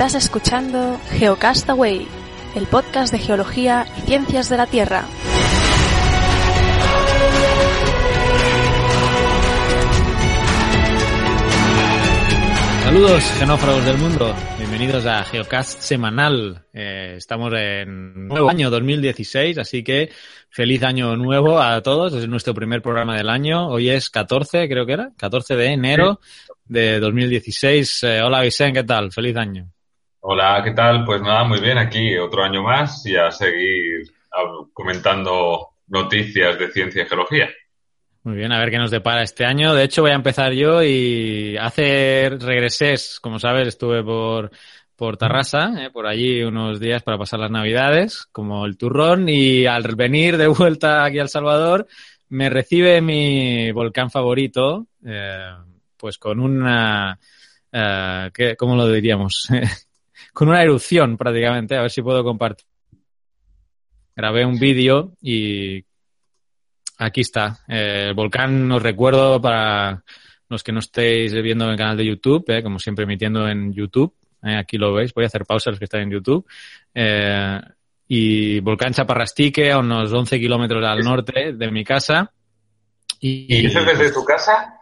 Estás 0.00 0.14
escuchando 0.14 0.98
Geocastaway, 1.10 2.08
el 2.54 2.66
podcast 2.68 3.12
de 3.12 3.18
geología 3.18 3.86
y 3.98 4.00
ciencias 4.06 4.48
de 4.48 4.56
la 4.56 4.66
Tierra. 4.66 5.04
Saludos, 12.82 13.22
genófragos 13.38 13.84
del 13.84 13.98
mundo. 13.98 14.34
Bienvenidos 14.56 15.04
a 15.04 15.22
Geocast 15.22 15.80
semanal. 15.80 16.64
Eh, 16.72 17.16
estamos 17.18 17.52
en 17.52 18.26
nuevo 18.26 18.48
año 18.48 18.70
2016, 18.70 19.58
así 19.58 19.84
que 19.84 20.10
feliz 20.48 20.82
año 20.82 21.14
nuevo 21.14 21.60
a 21.60 21.82
todos. 21.82 22.14
Es 22.14 22.26
nuestro 22.26 22.54
primer 22.54 22.80
programa 22.80 23.18
del 23.18 23.28
año. 23.28 23.68
Hoy 23.68 23.90
es 23.90 24.08
14, 24.08 24.66
creo 24.66 24.86
que 24.86 24.94
era, 24.94 25.12
14 25.18 25.56
de 25.56 25.66
enero 25.66 26.20
de 26.64 26.98
2016. 27.00 28.02
Eh, 28.04 28.22
hola, 28.22 28.40
Vicente, 28.40 28.80
¿qué 28.80 28.86
tal? 28.86 29.12
Feliz 29.12 29.36
año. 29.36 29.70
Hola, 30.22 30.60
¿qué 30.62 30.72
tal? 30.72 31.04
Pues 31.06 31.22
nada, 31.22 31.44
muy 31.44 31.60
bien, 31.60 31.78
aquí 31.78 32.16
otro 32.18 32.44
año 32.44 32.62
más 32.62 33.06
y 33.06 33.16
a 33.16 33.30
seguir 33.30 34.02
comentando 34.74 35.68
noticias 35.88 36.58
de 36.58 36.70
ciencia 36.70 37.02
y 37.02 37.06
geología. 37.06 37.48
Muy 38.22 38.36
bien, 38.36 38.52
a 38.52 38.58
ver 38.58 38.70
qué 38.70 38.76
nos 38.76 38.90
depara 38.90 39.22
este 39.22 39.46
año. 39.46 39.74
De 39.74 39.84
hecho, 39.84 40.02
voy 40.02 40.10
a 40.10 40.16
empezar 40.16 40.52
yo 40.52 40.82
y 40.82 41.56
hace 41.56 42.28
regreses, 42.38 43.18
como 43.18 43.38
sabes, 43.38 43.68
estuve 43.68 44.04
por, 44.04 44.50
por 44.94 45.16
Tarrasa, 45.16 45.86
eh, 45.86 45.90
por 45.90 46.06
allí 46.06 46.42
unos 46.42 46.78
días 46.78 47.02
para 47.02 47.16
pasar 47.16 47.40
las 47.40 47.50
Navidades, 47.50 48.26
como 48.30 48.66
el 48.66 48.76
turrón, 48.76 49.26
y 49.26 49.64
al 49.64 49.84
venir 49.96 50.36
de 50.36 50.48
vuelta 50.48 51.02
aquí 51.02 51.18
a 51.18 51.22
El 51.22 51.30
Salvador, 51.30 51.86
me 52.28 52.50
recibe 52.50 53.00
mi 53.00 53.72
volcán 53.72 54.10
favorito, 54.10 54.86
eh, 55.02 55.54
pues 55.96 56.18
con 56.18 56.40
una, 56.40 57.18
eh, 57.72 58.30
¿qué, 58.34 58.54
¿cómo 58.54 58.76
lo 58.76 58.86
diríamos? 58.86 59.48
con 60.40 60.48
una 60.48 60.62
erupción 60.62 61.18
prácticamente, 61.18 61.76
a 61.76 61.82
ver 61.82 61.90
si 61.90 62.00
puedo 62.00 62.24
compartir. 62.24 62.64
Grabé 64.16 64.46
un 64.46 64.58
vídeo 64.58 65.12
y 65.20 65.84
Aquí 66.96 67.20
está. 67.20 67.58
Eh, 67.68 68.06
el 68.08 68.14
volcán, 68.14 68.72
os 68.72 68.82
recuerdo 68.82 69.38
para 69.38 70.02
los 70.48 70.62
que 70.62 70.72
no 70.72 70.78
estéis 70.78 71.34
viendo 71.42 71.66
en 71.66 71.72
el 71.72 71.76
canal 71.76 71.98
de 71.98 72.06
YouTube, 72.06 72.42
eh, 72.48 72.62
como 72.62 72.78
siempre 72.78 73.04
emitiendo 73.04 73.46
en 73.46 73.70
YouTube. 73.74 74.14
Eh, 74.42 74.56
aquí 74.56 74.78
lo 74.78 74.94
veis. 74.94 75.12
Voy 75.12 75.24
a 75.24 75.26
hacer 75.26 75.44
pausa 75.44 75.68
los 75.68 75.78
que 75.78 75.84
están 75.84 76.00
en 76.00 76.10
YouTube. 76.10 76.46
y 78.08 78.60
volcán 78.60 78.94
Chaparrastique, 78.94 79.70
a 79.70 79.78
unos 79.78 80.10
11 80.10 80.40
kilómetros 80.40 80.82
al 80.82 81.00
norte 81.00 81.52
de 81.52 81.70
mi 81.70 81.84
casa. 81.84 82.32
¿Y, 83.20 83.62
¿Y 83.62 83.66
eso 83.66 83.80
es 83.80 83.86
desde 83.98 84.10
tu 84.10 84.24
casa? 84.24 84.79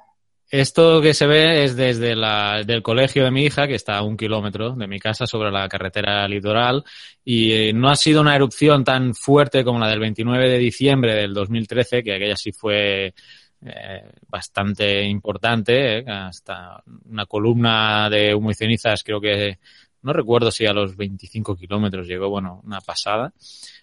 Esto 0.51 1.03
que 1.03 1.13
se 1.13 1.27
ve 1.27 1.65
es 1.65 1.77
desde 1.77 2.17
la, 2.17 2.63
del 2.65 2.83
colegio 2.83 3.25
de 3.25 3.31
mi 3.31 3.45
hija, 3.45 3.67
que 3.67 3.75
está 3.75 3.99
a 3.99 4.03
un 4.03 4.17
kilómetro 4.17 4.73
de 4.73 4.87
mi 4.87 4.99
casa 4.99 5.27
sobre 5.27 5.51
la 5.51 5.69
carretera 5.69 6.27
litoral, 6.27 6.85
y 7.23 7.53
eh, 7.53 7.73
no 7.75 7.91
ha 7.91 7.97
sido 7.97 8.23
una 8.23 8.35
erupción 8.35 8.83
tan 8.83 9.15
fuerte 9.15 9.63
como 9.63 9.79
la 9.79 9.89
del 9.89 10.01
29 10.01 10.49
de 10.49 10.59
diciembre 10.59 11.15
del 11.15 11.35
2013, 11.35 12.03
que 12.03 12.15
aquella 12.15 12.37
sí 12.37 12.53
fue 12.53 13.13
eh, 13.61 14.11
bastante 14.27 15.03
importante, 15.05 15.99
eh, 15.99 16.05
hasta 16.09 16.83
una 17.11 17.27
columna 17.27 18.09
de 18.09 18.35
humo 18.35 18.51
y 18.51 18.55
cenizas, 18.55 19.05
creo 19.05 19.21
que, 19.21 19.59
no 20.01 20.12
recuerdo 20.15 20.51
si 20.51 20.65
a 20.65 20.73
los 20.73 20.97
25 20.97 21.57
kilómetros 21.57 22.07
llegó, 22.07 22.31
bueno, 22.31 22.62
una 22.65 22.81
pasada. 22.81 23.33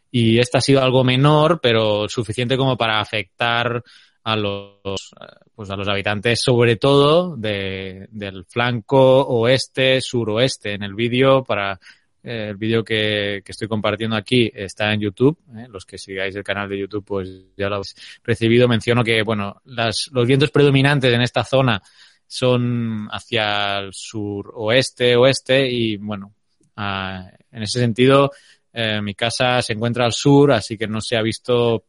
Y 0.10 0.40
esta 0.40 0.60
ha 0.60 0.62
sido 0.62 0.82
algo 0.82 1.04
menor, 1.04 1.60
pero 1.62 2.08
suficiente 2.08 2.58
como 2.58 2.78
para 2.78 3.00
afectar 3.00 3.84
a 4.26 4.36
los, 4.36 5.14
pues 5.54 5.70
a 5.70 5.76
los 5.76 5.88
habitantes, 5.88 6.42
sobre 6.42 6.78
todo 6.78 7.38
de, 7.38 8.08
del 8.10 8.44
flanco 8.46 9.22
oeste, 9.22 10.02
suroeste. 10.02 10.74
En 10.74 10.82
el 10.82 10.96
vídeo, 10.96 11.44
para 11.44 11.80
eh, 12.24 12.48
el 12.50 12.58
vídeo 12.58 12.84
que, 12.84 13.44
que, 13.46 13.52
estoy 13.52 13.68
compartiendo 13.68 14.16
aquí 14.16 14.52
está 14.52 14.92
en 14.92 15.02
YouTube. 15.02 15.38
Eh, 15.56 15.68
los 15.70 15.86
que 15.86 16.00
sigáis 16.00 16.36
el 16.36 16.44
canal 16.44 16.68
de 16.68 16.80
YouTube, 16.80 17.06
pues 17.06 17.30
ya 17.56 17.70
lo 17.70 17.76
habéis 17.76 17.96
recibido. 18.24 18.68
Menciono 18.68 19.04
que, 19.04 19.22
bueno, 19.22 19.62
las, 19.66 20.10
los 20.12 20.26
vientos 20.26 20.50
predominantes 20.50 21.14
en 21.14 21.22
esta 21.22 21.44
zona 21.44 21.80
son 22.26 23.08
hacia 23.12 23.78
el 23.78 23.94
suroeste, 23.94 25.16
oeste 25.16 25.70
y, 25.70 25.98
bueno, 25.98 26.34
en 26.76 27.62
ese 27.62 27.80
sentido, 27.80 28.32
eh, 28.74 29.00
mi 29.04 29.14
casa 29.14 29.62
se 29.62 29.74
encuentra 29.74 30.04
al 30.04 30.14
sur, 30.14 30.52
así 30.52 30.80
que 30.80 30.88
no 30.88 31.00
se 31.00 31.16
ha 31.16 31.22
visto 31.22 31.84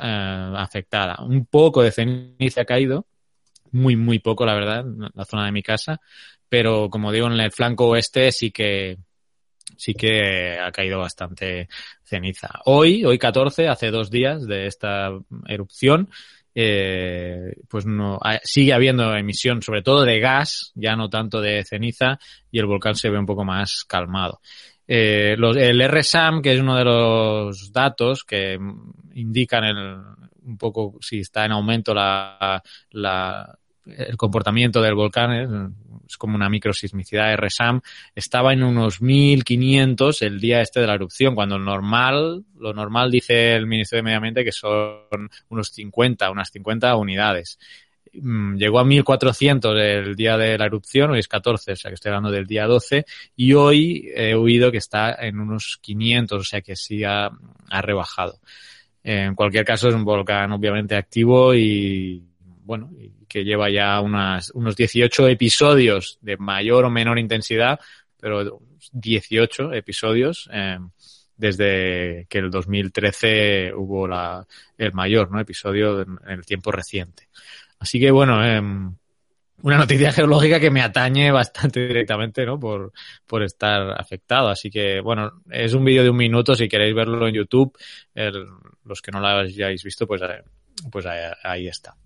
eh, 0.00 0.52
afectada. 0.56 1.22
Un 1.22 1.46
poco 1.46 1.82
de 1.82 1.92
ceniza 1.92 2.62
ha 2.62 2.64
caído, 2.64 3.06
muy, 3.72 3.96
muy 3.96 4.18
poco, 4.18 4.44
la 4.44 4.54
verdad, 4.54 4.80
en 4.80 5.10
la 5.14 5.24
zona 5.24 5.46
de 5.46 5.52
mi 5.52 5.62
casa, 5.62 6.00
pero 6.48 6.90
como 6.90 7.12
digo, 7.12 7.26
en 7.26 7.38
el 7.38 7.52
flanco 7.52 7.86
oeste 7.86 8.32
sí 8.32 8.50
que, 8.50 8.98
sí 9.76 9.94
que 9.94 10.58
ha 10.58 10.70
caído 10.72 10.98
bastante 10.98 11.68
ceniza. 12.02 12.60
Hoy, 12.64 13.04
hoy 13.04 13.18
14, 13.18 13.68
hace 13.68 13.90
dos 13.90 14.10
días 14.10 14.46
de 14.46 14.66
esta 14.66 15.10
erupción, 15.46 16.10
eh, 16.54 17.54
pues 17.68 17.86
no 17.86 18.18
sigue 18.42 18.72
habiendo 18.72 19.14
emisión 19.14 19.62
sobre 19.62 19.82
todo 19.82 20.02
de 20.02 20.18
gas, 20.18 20.72
ya 20.74 20.96
no 20.96 21.08
tanto 21.08 21.40
de 21.40 21.64
ceniza, 21.64 22.18
y 22.50 22.58
el 22.58 22.66
volcán 22.66 22.96
se 22.96 23.08
ve 23.08 23.18
un 23.18 23.26
poco 23.26 23.44
más 23.44 23.84
calmado. 23.86 24.40
Eh, 24.92 25.36
los, 25.38 25.56
el 25.56 25.88
RSAM, 25.88 26.42
que 26.42 26.52
es 26.52 26.60
uno 26.60 26.74
de 26.74 26.84
los 26.84 27.72
datos 27.72 28.24
que 28.24 28.58
indican 29.14 29.62
el, 29.62 30.00
un 30.42 30.58
poco 30.58 30.98
si 31.00 31.20
está 31.20 31.44
en 31.44 31.52
aumento 31.52 31.94
la, 31.94 32.60
la, 32.90 33.56
el 33.86 34.16
comportamiento 34.16 34.82
del 34.82 34.96
volcán, 34.96 35.74
es 36.08 36.16
como 36.16 36.34
una 36.34 36.48
microsismicidad 36.48 37.36
RSAM, 37.36 37.82
estaba 38.16 38.52
en 38.52 38.64
unos 38.64 39.00
1500 39.00 40.22
el 40.22 40.40
día 40.40 40.60
este 40.60 40.80
de 40.80 40.88
la 40.88 40.94
erupción, 40.94 41.36
cuando 41.36 41.56
normal, 41.56 42.44
lo 42.58 42.72
normal 42.72 43.12
dice 43.12 43.54
el 43.54 43.68
Ministerio 43.68 44.00
de 44.00 44.04
Medio 44.06 44.16
Ambiente 44.16 44.44
que 44.44 44.50
son 44.50 45.30
unos 45.50 45.68
50, 45.68 46.32
unas 46.32 46.50
50 46.50 46.96
unidades. 46.96 47.60
Mm, 48.12 48.56
llegó 48.56 48.80
a 48.80 48.84
1400 48.84 49.76
el 49.78 50.16
día 50.16 50.36
de 50.36 50.58
la 50.58 50.66
erupción, 50.66 51.10
hoy 51.10 51.20
es 51.20 51.28
14, 51.28 51.72
o 51.72 51.76
sea 51.76 51.90
que 51.90 51.94
estoy 51.94 52.10
hablando 52.10 52.30
del 52.30 52.46
día 52.46 52.66
12, 52.66 53.04
y 53.36 53.52
hoy 53.54 54.10
he 54.14 54.34
oído 54.34 54.72
que 54.72 54.78
está 54.78 55.14
en 55.14 55.38
unos 55.38 55.78
500, 55.80 56.40
o 56.40 56.44
sea 56.44 56.60
que 56.60 56.76
sí 56.76 57.04
ha, 57.04 57.30
rebajado. 57.70 58.40
En 59.02 59.34
cualquier 59.34 59.64
caso 59.64 59.88
es 59.88 59.94
un 59.94 60.04
volcán 60.04 60.52
obviamente 60.52 60.96
activo 60.96 61.54
y 61.54 62.22
bueno, 62.64 62.90
que 63.28 63.44
lleva 63.44 63.70
ya 63.70 64.00
unas, 64.00 64.50
unos 64.50 64.76
18 64.76 65.28
episodios 65.28 66.18
de 66.20 66.36
mayor 66.36 66.84
o 66.84 66.90
menor 66.90 67.18
intensidad, 67.18 67.80
pero 68.20 68.60
18 68.92 69.72
episodios 69.72 70.48
eh, 70.52 70.78
desde 71.36 72.26
que 72.28 72.38
el 72.38 72.50
2013 72.50 73.72
hubo 73.74 74.06
la, 74.06 74.46
el 74.76 74.92
mayor 74.92 75.30
¿no? 75.30 75.40
episodio 75.40 76.02
en 76.02 76.18
el 76.26 76.44
tiempo 76.44 76.70
reciente. 76.70 77.28
Así 77.80 77.98
que 77.98 78.10
bueno, 78.10 78.44
eh, 78.44 78.60
una 79.62 79.78
noticia 79.78 80.12
geológica 80.12 80.60
que 80.60 80.70
me 80.70 80.82
atañe 80.82 81.32
bastante 81.32 81.80
directamente, 81.80 82.46
¿no? 82.46 82.60
Por, 82.60 82.92
por 83.26 83.42
estar 83.42 83.98
afectado. 84.00 84.48
Así 84.48 84.70
que 84.70 85.00
bueno, 85.00 85.42
es 85.50 85.74
un 85.74 85.84
vídeo 85.84 86.02
de 86.02 86.10
un 86.10 86.16
minuto, 86.16 86.54
si 86.54 86.68
queréis 86.68 86.94
verlo 86.94 87.26
en 87.26 87.34
YouTube, 87.34 87.76
los 88.84 89.02
que 89.02 89.10
no 89.10 89.20
lo 89.20 89.26
hayáis 89.26 89.82
visto, 89.82 90.06
pues, 90.06 90.22
eh, 90.22 90.42
pues 90.90 91.06
ahí, 91.06 91.20
ahí, 91.42 91.68
está. 91.68 91.96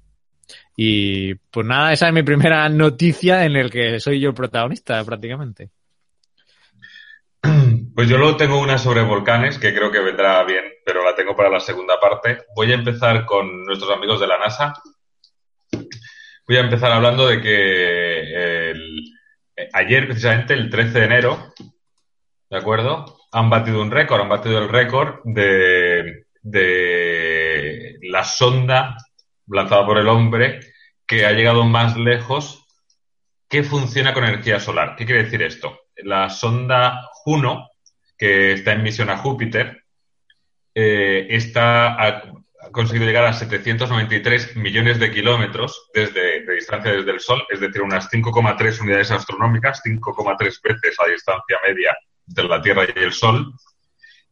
Y 0.76 1.34
pues 1.34 1.66
nada, 1.66 1.92
esa 1.92 2.08
es 2.08 2.14
mi 2.14 2.22
primera 2.22 2.68
noticia 2.68 3.44
en 3.44 3.56
el 3.56 3.70
que 3.70 3.98
soy 4.00 4.20
yo 4.20 4.30
el 4.30 4.34
protagonista 4.34 5.02
prácticamente. 5.04 5.70
Pues 7.94 8.08
yo 8.08 8.18
luego 8.18 8.36
tengo 8.36 8.60
una 8.60 8.76
sobre 8.76 9.02
volcanes 9.02 9.56
que 9.58 9.72
creo 9.72 9.90
que 9.90 10.00
vendrá 10.00 10.42
bien, 10.44 10.64
pero 10.84 11.04
la 11.04 11.14
tengo 11.14 11.36
para 11.36 11.48
la 11.48 11.60
segunda 11.60 12.00
parte. 12.00 12.38
Voy 12.56 12.72
a 12.72 12.74
empezar 12.74 13.24
con 13.24 13.64
nuestros 13.64 13.90
amigos 13.90 14.18
de 14.18 14.26
la 14.26 14.38
NASA, 14.38 14.74
Voy 16.46 16.58
a 16.58 16.60
empezar 16.60 16.92
hablando 16.92 17.26
de 17.26 17.40
que 17.40 18.74
ayer, 19.72 20.06
precisamente, 20.06 20.52
el 20.52 20.68
13 20.68 20.98
de 20.98 21.04
enero, 21.04 21.54
¿de 22.50 22.58
acuerdo? 22.58 23.18
Han 23.32 23.48
batido 23.48 23.80
un 23.80 23.90
récord, 23.90 24.20
han 24.20 24.28
batido 24.28 24.58
el 24.58 24.68
récord 24.68 25.20
de, 25.24 26.26
de 26.42 27.98
la 28.02 28.24
sonda 28.24 28.96
lanzada 29.46 29.86
por 29.86 29.98
el 29.98 30.08
hombre 30.08 30.60
que 31.06 31.24
ha 31.24 31.32
llegado 31.32 31.64
más 31.64 31.96
lejos 31.96 32.66
que 33.48 33.62
funciona 33.62 34.12
con 34.12 34.24
energía 34.24 34.60
solar. 34.60 34.96
¿Qué 34.96 35.06
quiere 35.06 35.24
decir 35.24 35.42
esto? 35.42 35.80
La 35.96 36.28
sonda 36.28 37.08
Juno, 37.12 37.70
que 38.18 38.52
está 38.52 38.72
en 38.72 38.82
misión 38.82 39.08
a 39.08 39.16
Júpiter, 39.16 39.84
eh, 40.74 41.26
está 41.30 41.96
conseguido 42.74 43.06
llegar 43.06 43.24
a 43.24 43.32
793 43.32 44.56
millones 44.56 44.98
de 44.98 45.10
kilómetros 45.10 45.90
desde, 45.94 46.44
de 46.44 46.54
distancia 46.54 46.92
desde 46.92 47.12
el 47.12 47.20
Sol, 47.20 47.42
es 47.48 47.60
decir, 47.60 47.80
unas 47.80 48.10
5,3 48.10 48.80
unidades 48.82 49.10
astronómicas, 49.10 49.80
5,3 49.82 50.38
veces 50.38 50.96
la 50.98 51.12
distancia 51.12 51.56
media 51.66 51.96
entre 52.28 52.44
la 52.44 52.60
Tierra 52.60 52.84
y 52.84 52.98
el 52.98 53.12
Sol, 53.12 53.54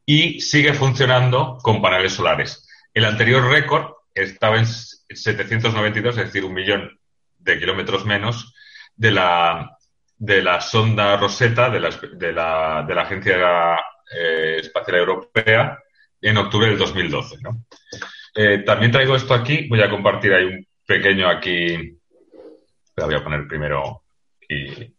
y 0.04 0.40
sigue 0.40 0.74
funcionando 0.74 1.56
con 1.62 1.80
paneles 1.80 2.12
solares. 2.12 2.68
El 2.92 3.06
anterior 3.06 3.48
récord 3.48 3.92
estaba 4.14 4.58
en 4.58 4.66
792, 4.66 6.18
es 6.18 6.24
decir, 6.26 6.44
un 6.44 6.52
millón 6.52 6.98
de 7.38 7.58
kilómetros 7.58 8.04
menos 8.04 8.54
de 8.94 9.10
la, 9.10 9.78
de 10.18 10.42
la 10.42 10.60
sonda 10.60 11.16
Rosetta 11.16 11.70
de 11.70 11.80
la, 11.80 13.02
Agencia 13.02 13.76
eh, 14.14 14.58
Espacial 14.60 14.98
Europea 14.98 15.78
en 16.20 16.36
octubre 16.36 16.68
del 16.68 16.78
2012. 16.78 17.38
¿no? 17.42 17.64
Eh, 18.34 18.58
también 18.58 18.92
traigo 18.92 19.16
esto 19.16 19.34
aquí, 19.34 19.68
voy 19.68 19.82
a 19.82 19.90
compartir 19.90 20.32
ahí 20.32 20.44
un 20.44 20.66
pequeño 20.86 21.28
aquí, 21.28 21.98
la 22.96 23.06
voy 23.06 23.14
a 23.14 23.22
poner 23.22 23.46
primero 23.46 24.02
y 24.48 24.94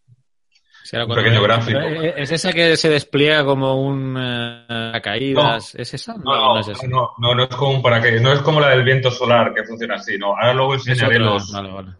un 0.91 1.15
pequeño 1.15 1.41
gráfico. 1.41 1.79
Eh, 1.79 2.13
¿Es 2.17 2.31
esa 2.31 2.51
que 2.51 2.75
se 2.75 2.89
despliega 2.89 3.43
como 3.45 3.81
un 3.81 4.15
uh, 4.15 5.01
caídas? 5.01 5.73
¿Es 5.75 5.93
esa? 5.93 6.15
No, 6.17 6.23
no, 6.23 6.53
no, 6.53 6.59
es 6.59 6.67
esa. 6.67 6.87
no, 6.87 7.11
no, 7.17 7.33
no 7.33 7.43
es 7.43 7.55
como 7.55 7.71
un 7.71 7.81
paracaídas, 7.81 8.21
no 8.21 8.33
es 8.33 8.39
como 8.39 8.59
la 8.59 8.69
del 8.69 8.83
viento 8.83 9.09
solar 9.09 9.53
que 9.53 9.63
funciona 9.63 9.95
así, 9.95 10.17
no. 10.17 10.35
Ahora 10.35 10.53
luego 10.53 10.73
enseñaré 10.75 11.19
los... 11.19 11.51
Vale, 11.51 11.71
vale. 11.71 11.91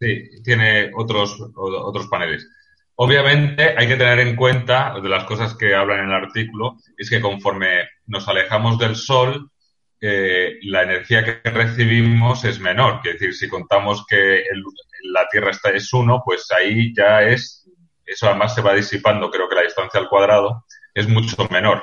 Sí, 0.00 0.42
tiene 0.44 0.92
otros, 0.94 1.36
otros 1.56 2.06
paneles. 2.06 2.48
Obviamente 2.94 3.74
hay 3.76 3.86
que 3.88 3.96
tener 3.96 4.20
en 4.20 4.36
cuenta, 4.36 4.94
de 5.00 5.08
las 5.08 5.24
cosas 5.24 5.54
que 5.54 5.74
hablan 5.74 6.00
en 6.00 6.06
el 6.06 6.14
artículo, 6.14 6.76
es 6.96 7.10
que 7.10 7.20
conforme 7.20 7.88
nos 8.06 8.26
alejamos 8.28 8.78
del 8.78 8.94
Sol, 8.94 9.50
la 10.00 10.82
energía 10.82 11.24
que 11.24 11.50
recibimos 11.50 12.44
es 12.44 12.60
menor. 12.60 13.00
Es 13.04 13.14
decir, 13.14 13.34
si 13.34 13.48
contamos 13.48 14.04
que 14.06 14.44
la 15.02 15.26
Tierra 15.30 15.50
está, 15.50 15.70
es 15.70 15.92
uno, 15.92 16.22
pues 16.24 16.50
ahí 16.52 16.94
ya 16.94 17.22
es, 17.22 17.68
eso 18.04 18.26
además 18.26 18.54
se 18.54 18.62
va 18.62 18.74
disipando, 18.74 19.30
creo 19.30 19.48
que 19.48 19.56
la 19.56 19.62
distancia 19.62 20.00
al 20.00 20.08
cuadrado 20.08 20.64
es 20.94 21.08
mucho 21.08 21.48
menor. 21.50 21.82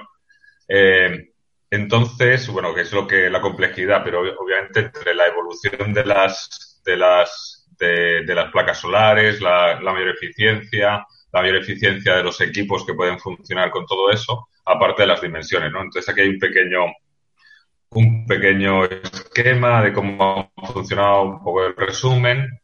Eh, 0.68 1.30
entonces, 1.70 2.48
bueno, 2.48 2.74
que 2.74 2.82
es 2.82 2.92
lo 2.94 3.08
que 3.08 3.30
la 3.30 3.42
complejidad, 3.42 4.04
pero 4.04 4.22
obviamente 4.22 4.80
entre 4.80 5.14
la 5.14 5.28
evolución 5.28 5.94
de 5.94 6.06
las, 6.06 6.82
de 6.86 6.98
las 6.98 7.56
de, 7.78 8.36
las 8.36 8.52
placas 8.52 8.80
solares, 8.80 9.42
la, 9.42 9.80
mayor 9.82 10.10
eficiencia, 10.10 11.06
la 11.32 11.42
mayor 11.42 11.58
eficiencia 11.58 12.16
de 12.16 12.24
los 12.24 12.40
equipos 12.42 12.86
que 12.86 12.94
pueden 12.94 13.20
funcionar 13.20 13.72
con 13.72 13.86
todo 13.86 14.12
eso, 14.12 14.48
aparte 14.66 15.04
de 15.04 15.08
las 15.08 15.22
dimensiones, 15.22 15.72
¿no? 15.72 15.82
Entonces 15.82 16.10
aquí 16.10 16.22
hay 16.22 16.30
un 16.30 16.40
pequeño 16.40 16.86
un 17.92 18.26
pequeño 18.26 18.86
esquema 18.86 19.82
de 19.84 19.94
cómo 19.94 20.52
ha 20.56 20.68
funcionado 20.68 21.24
un 21.24 21.44
poco 21.44 21.66
el 21.66 21.76
resumen. 21.76 22.60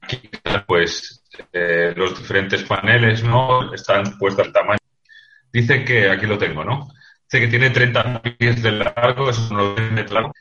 Aquí, 0.00 0.30
pues, 0.66 1.22
eh, 1.52 1.92
los 1.96 2.18
diferentes 2.18 2.62
paneles, 2.64 3.22
¿no? 3.22 3.72
Están 3.74 4.18
puestos 4.18 4.46
al 4.46 4.52
tamaño. 4.52 4.78
Dice 5.52 5.84
que, 5.84 6.10
aquí 6.10 6.26
lo 6.26 6.38
tengo, 6.38 6.64
¿no? 6.64 6.88
Dice 7.24 7.44
que 7.44 7.48
tiene 7.48 7.70
30 7.70 8.22
pies 8.22 8.62
de 8.62 8.72
largo, 8.72 9.30
es 9.30 9.38
unos 9.50 9.80
metros 9.92 10.32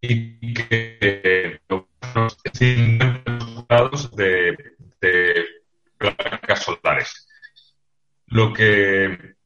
y 0.00 0.54
que 0.54 1.60
los 1.68 1.84
50 2.52 3.22
grados 3.68 4.14
de, 4.14 4.56
de 5.00 5.44
placas 5.96 6.62
solares. 6.62 7.28
Lo 8.26 8.52
que 8.52 9.36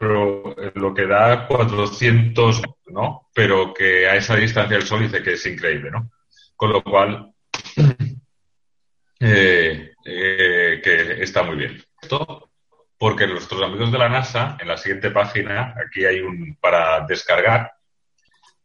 lo 0.00 0.94
que 0.94 1.06
da 1.06 1.46
400, 1.46 2.62
¿no? 2.86 3.28
Pero 3.34 3.72
que 3.74 4.08
a 4.08 4.16
esa 4.16 4.36
distancia 4.36 4.76
del 4.76 4.86
Sol 4.86 5.02
dice 5.02 5.22
que 5.22 5.34
es 5.34 5.46
increíble, 5.46 5.90
¿no? 5.90 6.10
Con 6.54 6.72
lo 6.72 6.82
cual, 6.82 7.32
eh, 9.20 9.92
eh, 10.04 10.80
que 10.82 11.22
está 11.22 11.42
muy 11.42 11.56
bien. 11.56 11.82
Esto 12.00 12.50
porque 12.98 13.26
nuestros 13.26 13.62
amigos 13.62 13.92
de 13.92 13.98
la 13.98 14.08
NASA, 14.08 14.56
en 14.58 14.68
la 14.68 14.76
siguiente 14.76 15.10
página, 15.10 15.74
aquí 15.84 16.04
hay 16.04 16.20
un 16.20 16.56
para 16.60 17.00
descargar, 17.06 17.72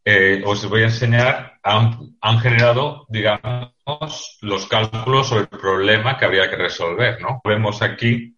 eh, 0.05 0.41
os 0.45 0.67
voy 0.67 0.81
a 0.81 0.85
enseñar, 0.85 1.59
han, 1.61 2.15
han, 2.21 2.39
generado, 2.39 3.05
digamos, 3.09 4.37
los 4.41 4.65
cálculos 4.67 5.27
sobre 5.27 5.41
el 5.41 5.47
problema 5.47 6.17
que 6.17 6.25
habría 6.25 6.49
que 6.49 6.55
resolver, 6.55 7.21
¿no? 7.21 7.41
Vemos 7.43 7.81
aquí 7.81 8.35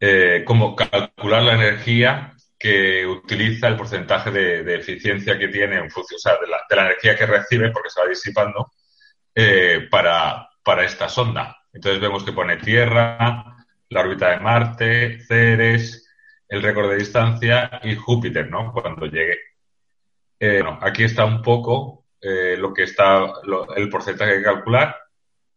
eh, 0.00 0.42
cómo 0.46 0.76
calcular 0.76 1.42
la 1.42 1.54
energía 1.54 2.34
que 2.58 3.06
utiliza 3.06 3.68
el 3.68 3.76
porcentaje 3.76 4.30
de, 4.30 4.74
eficiencia 4.74 5.38
que 5.38 5.48
tiene 5.48 5.76
en 5.76 5.90
función, 5.90 6.18
de 6.40 6.76
la, 6.76 6.84
energía 6.84 7.16
que 7.16 7.26
recibe, 7.26 7.70
porque 7.70 7.90
se 7.90 8.00
va 8.00 8.08
disipando, 8.08 8.72
eh, 9.34 9.86
para, 9.90 10.48
para 10.62 10.84
esta 10.84 11.08
sonda. 11.08 11.56
Entonces 11.72 12.00
vemos 12.00 12.24
que 12.24 12.32
pone 12.32 12.56
Tierra, 12.56 13.56
la 13.90 14.00
órbita 14.00 14.30
de 14.30 14.40
Marte, 14.40 15.20
Ceres, 15.20 16.06
el 16.48 16.62
récord 16.62 16.90
de 16.90 16.96
distancia 16.96 17.80
y 17.82 17.94
Júpiter, 17.96 18.50
¿no? 18.50 18.72
Cuando 18.72 19.06
llegue. 19.06 19.38
Eh, 20.38 20.60
bueno, 20.62 20.78
aquí 20.82 21.04
está 21.04 21.24
un 21.24 21.42
poco 21.42 22.04
eh, 22.20 22.56
lo 22.58 22.72
que 22.72 22.84
está, 22.84 23.32
el 23.76 23.88
porcentaje 23.88 24.38
que 24.38 24.42
calcular. 24.42 24.96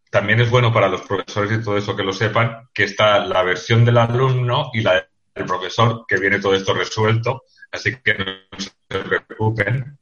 También 0.09 0.41
es 0.41 0.49
bueno 0.49 0.73
para 0.73 0.89
los 0.89 1.01
profesores 1.01 1.51
y 1.51 1.63
todo 1.63 1.77
eso 1.77 1.95
que 1.95 2.03
lo 2.03 2.13
sepan, 2.13 2.69
que 2.73 2.83
está 2.83 3.19
la 3.19 3.43
versión 3.43 3.85
del 3.85 3.97
alumno 3.97 4.71
y 4.73 4.81
la 4.81 5.07
del 5.35 5.45
profesor, 5.45 6.05
que 6.07 6.17
viene 6.17 6.39
todo 6.39 6.55
esto 6.55 6.73
resuelto, 6.73 7.43
así 7.71 7.95
que 8.03 8.15
no 8.15 8.25
se 8.57 8.99
preocupen. 8.99 9.99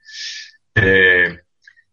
Eh, 0.76 1.40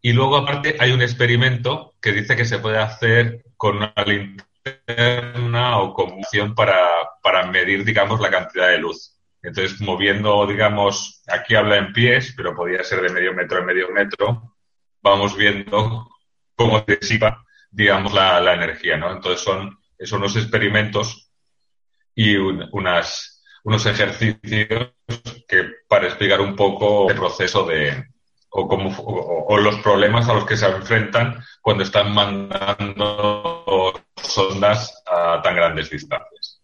y 0.00 0.12
luego, 0.12 0.36
aparte, 0.36 0.76
hay 0.78 0.92
un 0.92 1.02
experimento 1.02 1.94
que 2.00 2.12
dice 2.12 2.36
que 2.36 2.44
se 2.44 2.58
puede 2.58 2.78
hacer 2.78 3.44
con 3.56 3.78
una 3.78 3.94
linterna 4.06 5.78
o 5.78 5.94
con 5.94 6.12
opción 6.12 6.54
para, 6.54 6.78
para 7.22 7.46
medir, 7.46 7.84
digamos, 7.84 8.20
la 8.20 8.30
cantidad 8.30 8.68
de 8.68 8.78
luz. 8.78 9.18
Entonces, 9.42 9.80
moviendo, 9.80 10.46
digamos, 10.46 11.22
aquí 11.28 11.54
habla 11.54 11.76
en 11.76 11.92
pies, 11.92 12.32
pero 12.36 12.54
podría 12.54 12.82
ser 12.84 13.02
de 13.02 13.10
medio 13.10 13.34
metro 13.34 13.58
en 13.58 13.66
medio 13.66 13.90
metro, 13.90 14.54
vamos 15.02 15.36
viendo 15.36 16.08
cómo 16.54 16.82
se 16.86 16.96
disipa, 16.96 17.43
digamos, 17.74 18.14
la, 18.14 18.54
energía, 18.54 18.96
¿no? 18.96 19.10
Entonces, 19.10 19.40
son, 19.40 19.78
son 19.98 20.20
unos 20.20 20.36
experimentos 20.36 21.30
y 22.14 22.36
unas, 22.36 23.42
unos 23.64 23.84
ejercicios 23.86 24.92
que 25.48 25.70
para 25.88 26.06
explicar 26.06 26.40
un 26.40 26.54
poco 26.54 27.10
el 27.10 27.16
proceso 27.16 27.64
de, 27.64 28.06
o, 28.50 28.68
cómo, 28.68 28.94
o, 28.96 29.58
los 29.58 29.76
problemas 29.80 30.28
a 30.28 30.34
los 30.34 30.46
que 30.46 30.56
se 30.56 30.66
enfrentan 30.66 31.42
cuando 31.60 31.82
están 31.82 32.14
mandando 32.14 33.92
sondas 34.22 35.02
a 35.06 35.42
tan 35.42 35.56
grandes 35.56 35.90
distancias. 35.90 36.62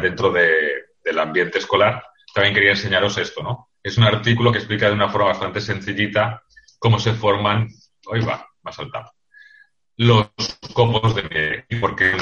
dentro 0.00 0.32
de, 0.32 0.84
del 1.04 1.18
ambiente 1.18 1.58
escolar, 1.58 2.02
también 2.34 2.54
quería 2.54 2.70
enseñaros 2.70 3.18
esto, 3.18 3.42
¿no? 3.42 3.68
Es 3.82 3.98
un 3.98 4.04
artículo 4.04 4.52
que 4.52 4.58
explica 4.58 4.86
de 4.86 4.94
una 4.94 5.08
forma 5.10 5.28
bastante 5.28 5.60
sencillita 5.60 6.42
cómo 6.78 6.98
se 6.98 7.12
forman, 7.12 7.68
hoy 8.06 8.20
va, 8.20 8.46
más 8.62 8.76
saltado, 8.76 9.12
los 10.00 10.30
copos 10.72 11.14
de 11.14 11.24
nieve, 11.24 11.66
porque, 11.78 12.12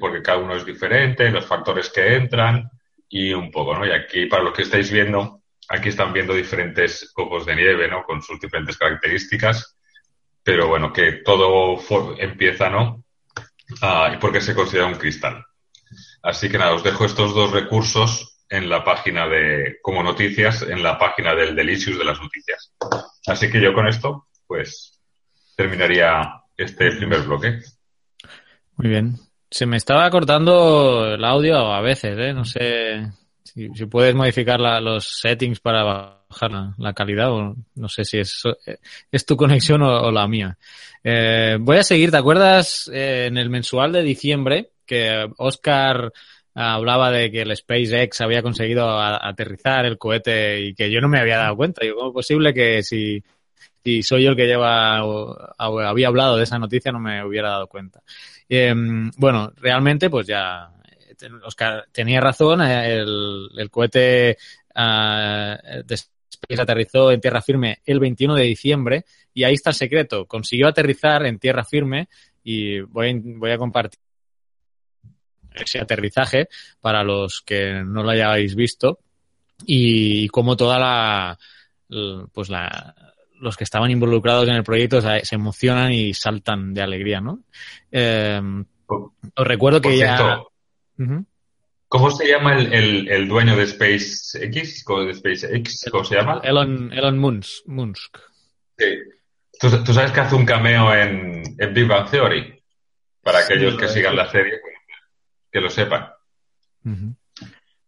porque 0.00 0.20
cada 0.20 0.38
uno 0.38 0.56
es 0.56 0.66
diferente, 0.66 1.30
los 1.30 1.46
factores 1.46 1.88
que 1.90 2.16
entran 2.16 2.68
y 3.08 3.32
un 3.32 3.52
poco, 3.52 3.76
¿no? 3.76 3.86
Y 3.86 3.92
aquí, 3.92 4.26
para 4.26 4.42
los 4.42 4.52
que 4.52 4.62
estáis 4.62 4.90
viendo, 4.90 5.40
aquí 5.68 5.90
están 5.90 6.12
viendo 6.12 6.34
diferentes 6.34 7.12
copos 7.14 7.46
de 7.46 7.54
nieve, 7.54 7.86
¿no? 7.86 8.02
Con 8.02 8.20
sus 8.20 8.40
diferentes 8.40 8.76
características, 8.76 9.76
pero 10.42 10.66
bueno, 10.66 10.92
que 10.92 11.12
todo 11.24 11.78
empieza, 12.18 12.68
¿no? 12.68 13.04
Ah, 13.80 14.18
porque 14.20 14.40
se 14.40 14.56
considera 14.56 14.86
un 14.86 14.96
cristal. 14.96 15.46
Así 16.20 16.50
que 16.50 16.58
nada, 16.58 16.74
os 16.74 16.82
dejo 16.82 17.04
estos 17.04 17.32
dos 17.32 17.52
recursos 17.52 18.40
en 18.48 18.68
la 18.68 18.82
página 18.82 19.28
de, 19.28 19.78
como 19.82 20.02
noticias, 20.02 20.62
en 20.62 20.82
la 20.82 20.98
página 20.98 21.36
del 21.36 21.54
Delicious 21.54 21.96
de 21.96 22.06
las 22.06 22.20
noticias. 22.20 22.72
Así 23.28 23.48
que 23.52 23.60
yo 23.60 23.72
con 23.72 23.86
esto, 23.86 24.26
pues, 24.48 25.00
terminaría 25.56 26.40
este 26.56 26.90
primer 26.96 27.22
bloque. 27.22 27.60
Muy 28.76 28.88
bien. 28.88 29.16
Se 29.50 29.66
me 29.66 29.76
estaba 29.76 30.10
cortando 30.10 31.14
el 31.14 31.24
audio 31.24 31.56
a 31.56 31.80
veces, 31.80 32.18
¿eh? 32.18 32.32
No 32.32 32.44
sé 32.44 33.06
si, 33.42 33.68
puedes 33.86 34.14
modificar 34.14 34.58
los 34.58 35.20
settings 35.20 35.60
para 35.60 35.84
bajar 36.28 36.72
la, 36.76 36.92
calidad 36.92 37.30
o 37.30 37.54
no 37.76 37.88
sé 37.88 38.04
si 38.04 38.18
es, 38.18 38.42
es 39.12 39.26
tu 39.26 39.36
conexión 39.36 39.82
o, 39.82 40.10
la 40.10 40.26
mía. 40.26 40.58
Eh, 41.04 41.56
voy 41.60 41.76
a 41.76 41.84
seguir, 41.84 42.10
¿te 42.10 42.16
acuerdas 42.16 42.90
eh, 42.92 43.26
en 43.26 43.38
el 43.38 43.50
mensual 43.50 43.92
de 43.92 44.02
diciembre? 44.02 44.70
que 44.86 45.26
Oscar 45.38 46.12
hablaba 46.54 47.10
de 47.10 47.30
que 47.30 47.42
el 47.42 47.56
SpaceX 47.56 48.20
había 48.20 48.42
conseguido 48.42 49.00
aterrizar 49.00 49.86
el 49.86 49.98
cohete 49.98 50.60
y 50.60 50.74
que 50.74 50.90
yo 50.90 51.00
no 51.00 51.08
me 51.08 51.18
había 51.18 51.38
dado 51.38 51.56
cuenta. 51.56 51.82
¿cómo 51.94 52.08
es 52.08 52.14
posible 52.14 52.54
que 52.54 52.82
si, 52.82 53.22
soy 54.02 54.24
yo 54.24 54.30
el 54.30 54.36
que 54.36 54.46
lleva 54.46 54.98
había 54.98 56.08
hablado 56.08 56.36
de 56.36 56.44
esa 56.44 56.58
noticia 56.58 56.92
no 56.92 57.00
me 57.00 57.24
hubiera 57.24 57.50
dado 57.50 57.66
cuenta? 57.66 58.02
Em, 58.48 59.10
bueno, 59.16 59.52
realmente 59.56 60.10
pues 60.10 60.26
ya 60.26 60.70
Oscar 61.44 61.86
tenía 61.92 62.20
razón, 62.20 62.60
el, 62.62 63.48
el 63.56 63.70
cohete 63.70 64.36
uh, 64.74 65.82
de 65.84 65.96
SpaceX 65.96 66.60
aterrizó 66.60 67.12
en 67.12 67.20
tierra 67.20 67.40
firme 67.40 67.78
el 67.84 68.00
21 68.00 68.34
de 68.34 68.44
diciembre 68.44 69.04
y 69.32 69.44
ahí 69.44 69.54
está 69.54 69.70
el 69.70 69.76
secreto. 69.76 70.26
Consiguió 70.26 70.68
aterrizar 70.68 71.24
en 71.26 71.38
tierra 71.38 71.64
firme 71.64 72.08
y 72.42 72.80
voy 72.80 73.20
voy 73.22 73.50
a 73.50 73.58
compartir 73.58 74.00
ese 75.54 75.78
aterrizaje 75.78 76.48
para 76.80 77.04
los 77.04 77.40
que 77.40 77.82
no 77.84 78.02
lo 78.02 78.10
hayáis 78.10 78.54
visto 78.54 78.98
y 79.66 80.28
como 80.28 80.56
toda 80.56 80.78
la 80.78 81.38
pues 82.32 82.48
la, 82.48 83.13
los 83.40 83.56
que 83.56 83.64
estaban 83.64 83.90
involucrados 83.90 84.48
en 84.48 84.54
el 84.54 84.64
proyecto 84.64 85.00
se, 85.00 85.34
emocionan 85.34 85.92
y 85.92 86.14
saltan 86.14 86.72
de 86.74 86.82
alegría, 86.82 87.20
¿no? 87.20 87.40
Eh, 87.90 88.40
os 88.86 89.46
recuerdo 89.46 89.80
que 89.80 89.98
ya... 89.98 90.40
¿Cómo 91.88 92.10
se 92.10 92.26
llama 92.26 92.56
el, 92.56 93.08
el, 93.08 93.28
dueño 93.28 93.56
de 93.56 93.66
SpaceX? 93.66 94.84
De 94.88 95.14
SpaceX 95.14 95.84
¿Cómo 95.92 96.04
se 96.04 96.16
llama? 96.16 96.40
Elon, 96.42 96.92
Elon 96.92 97.18
Musk. 97.18 98.18
Sí. 98.76 98.86
¿Tú, 99.60 99.92
sabes 99.92 100.10
que 100.10 100.20
hace 100.20 100.34
un 100.34 100.44
cameo 100.44 100.92
en, 100.92 101.42
en 101.56 101.74
Big 101.74 101.86
Bang 101.86 102.10
Theory. 102.10 102.60
Para 103.22 103.38
aquellos 103.38 103.76
que 103.76 103.88
sigan 103.88 104.16
la 104.16 104.30
serie, 104.30 104.60
que 105.50 105.60
lo 105.60 105.70
sepan. 105.70 106.10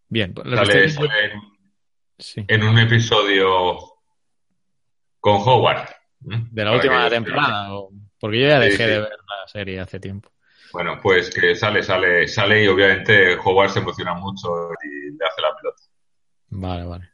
Bien, 0.09 0.33
pues 0.33 0.47
en, 2.49 2.63
un 2.63 2.79
episodio 2.79 3.77
con 5.27 5.43
Howard. 5.45 5.89
De 6.21 6.65
la 6.65 6.73
última 6.73 7.11
temporada, 7.11 7.69
porque 8.21 8.43
yo 8.43 8.47
ya 8.47 8.61
dejé 8.61 8.87
de 8.87 9.01
ver 9.01 9.11
la 9.11 9.49
serie 9.49 9.81
hace 9.81 9.99
tiempo. 9.99 10.31
Bueno, 10.73 11.01
pues 11.03 11.35
que 11.35 11.57
sale, 11.57 11.83
sale, 11.83 12.29
sale 12.29 12.63
y 12.63 12.69
obviamente 12.69 13.37
Howard 13.37 13.71
se 13.71 13.81
emociona 13.81 14.15
mucho 14.15 14.71
y 14.85 15.11
le 15.17 15.27
hace 15.27 15.43
la 15.43 15.57
pelota. 15.57 15.83
Vale, 16.51 16.85
vale. 16.85 17.11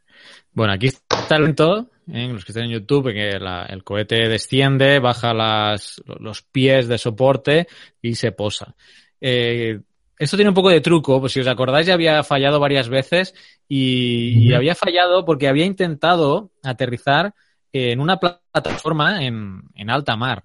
Bueno, 0.51 0.73
aquí 0.73 0.87
está 0.87 1.37
el 1.37 1.55
todo, 1.55 1.89
en 2.07 2.15
¿eh? 2.15 2.33
los 2.33 2.45
que 2.45 2.51
estén 2.51 2.65
en 2.65 2.71
YouTube, 2.73 3.11
que 3.11 3.29
el 3.31 3.83
cohete 3.83 4.29
desciende, 4.29 4.99
baja 4.99 5.33
las, 5.33 5.99
los 6.05 6.43
pies 6.43 6.87
de 6.87 6.99
soporte 6.99 7.67
y 7.99 8.13
se 8.13 8.31
posa. 8.31 8.75
Eh, 9.19 9.79
esto 10.19 10.37
tiene 10.37 10.49
un 10.49 10.55
poco 10.55 10.69
de 10.69 10.81
truco, 10.81 11.19
pues 11.19 11.31
si 11.31 11.39
os 11.39 11.47
acordáis 11.47 11.87
ya 11.87 11.95
había 11.95 12.21
fallado 12.23 12.59
varias 12.59 12.89
veces 12.89 13.33
y, 13.67 14.53
había 14.53 14.75
fallado 14.75 15.25
porque 15.25 15.47
había 15.47 15.65
intentado 15.65 16.51
aterrizar 16.61 17.33
en 17.73 17.99
una 17.99 18.17
plataforma 18.17 19.25
en, 19.25 19.89
alta 19.89 20.15
mar 20.15 20.43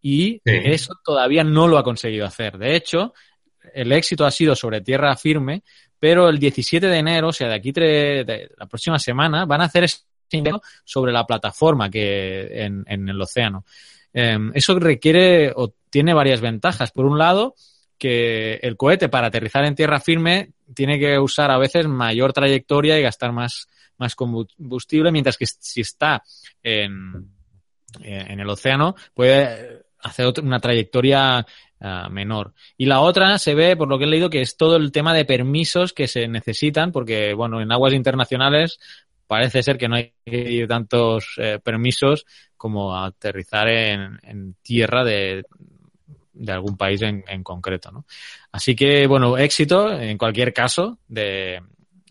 y 0.00 0.40
eso 0.44 0.94
todavía 1.04 1.44
no 1.44 1.68
lo 1.68 1.76
ha 1.76 1.84
conseguido 1.84 2.24
hacer. 2.24 2.56
De 2.56 2.74
hecho, 2.74 3.12
el 3.74 3.92
éxito 3.92 4.24
ha 4.24 4.30
sido 4.30 4.56
sobre 4.56 4.80
tierra 4.80 5.14
firme, 5.16 5.62
pero 5.98 6.30
el 6.30 6.38
17 6.38 6.86
de 6.86 6.96
enero, 6.96 7.28
o 7.28 7.32
sea, 7.32 7.48
de 7.48 7.54
aquí 7.54 7.72
de 7.72 8.50
la 8.56 8.66
próxima 8.66 8.98
semana, 8.98 9.44
van 9.44 9.60
a 9.60 9.64
hacer 9.64 9.84
ese 9.84 9.98
sobre 10.84 11.12
la 11.12 11.26
plataforma 11.26 11.90
que 11.90 12.64
en, 12.64 13.08
el 13.08 13.20
océano. 13.20 13.64
Em, 14.12 14.52
eso 14.54 14.78
requiere 14.78 15.52
o 15.54 15.74
tiene 15.90 16.14
varias 16.14 16.40
ventajas. 16.40 16.92
Por 16.92 17.06
un 17.06 17.18
lado, 17.18 17.54
que 17.98 18.54
el 18.62 18.76
cohete 18.76 19.08
para 19.08 19.28
aterrizar 19.28 19.64
en 19.64 19.74
tierra 19.74 20.00
firme 20.00 20.52
tiene 20.74 20.98
que 20.98 21.18
usar 21.18 21.50
a 21.50 21.58
veces 21.58 21.86
mayor 21.86 22.32
trayectoria 22.32 22.98
y 22.98 23.02
gastar 23.02 23.32
más, 23.32 23.68
más 24.00 24.16
combustible, 24.16 25.12
mientras 25.12 25.36
que 25.36 25.46
si 25.46 25.82
está 25.82 26.22
en, 26.62 27.30
en 28.02 28.40
el 28.40 28.48
océano 28.48 28.96
puede 29.14 29.82
hacer 30.02 30.32
una 30.42 30.58
trayectoria 30.58 31.46
ah, 31.80 32.08
menor. 32.10 32.54
Y 32.76 32.86
la 32.86 33.00
otra 33.00 33.38
se 33.38 33.54
ve, 33.54 33.76
por 33.76 33.88
lo 33.88 33.98
que 33.98 34.04
he 34.04 34.08
leído, 34.08 34.30
que 34.30 34.40
es 34.40 34.56
todo 34.56 34.76
el 34.76 34.90
tema 34.90 35.14
de 35.14 35.24
permisos 35.24 35.92
que 35.92 36.08
se 36.08 36.26
necesitan, 36.26 36.90
porque, 36.92 37.34
bueno, 37.34 37.60
en 37.60 37.70
aguas 37.70 37.92
internacionales 37.92 38.78
parece 39.26 39.62
ser 39.62 39.78
que 39.78 39.88
no 39.88 39.96
hay 39.96 40.66
tantos 40.66 41.34
eh, 41.36 41.60
permisos 41.62 42.26
como 42.56 42.96
aterrizar 42.96 43.68
en, 43.68 44.18
en 44.22 44.54
tierra 44.62 45.04
de, 45.04 45.44
de 46.32 46.52
algún 46.52 46.76
país 46.76 47.00
en, 47.02 47.22
en 47.28 47.44
concreto, 47.44 47.92
¿no? 47.92 48.06
Así 48.50 48.74
que, 48.74 49.06
bueno, 49.06 49.38
éxito 49.38 49.92
en 49.92 50.18
cualquier 50.18 50.52
caso 50.52 50.98
de, 51.06 51.60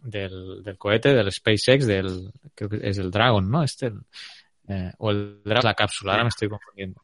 del, 0.01 0.63
del 0.63 0.77
cohete, 0.77 1.13
del 1.13 1.31
SpaceX, 1.31 1.85
del, 1.85 2.31
creo 2.55 2.69
que 2.69 2.79
es 2.81 2.97
el 2.97 3.11
Dragon, 3.11 3.49
¿no? 3.49 3.63
Este, 3.63 3.91
eh, 4.67 4.91
o 4.97 5.11
el 5.11 5.41
Dragon, 5.43 5.65
la 5.65 5.73
cápsula, 5.73 6.13
ahora 6.13 6.23
me 6.23 6.29
estoy 6.29 6.49
confundiendo. 6.49 7.01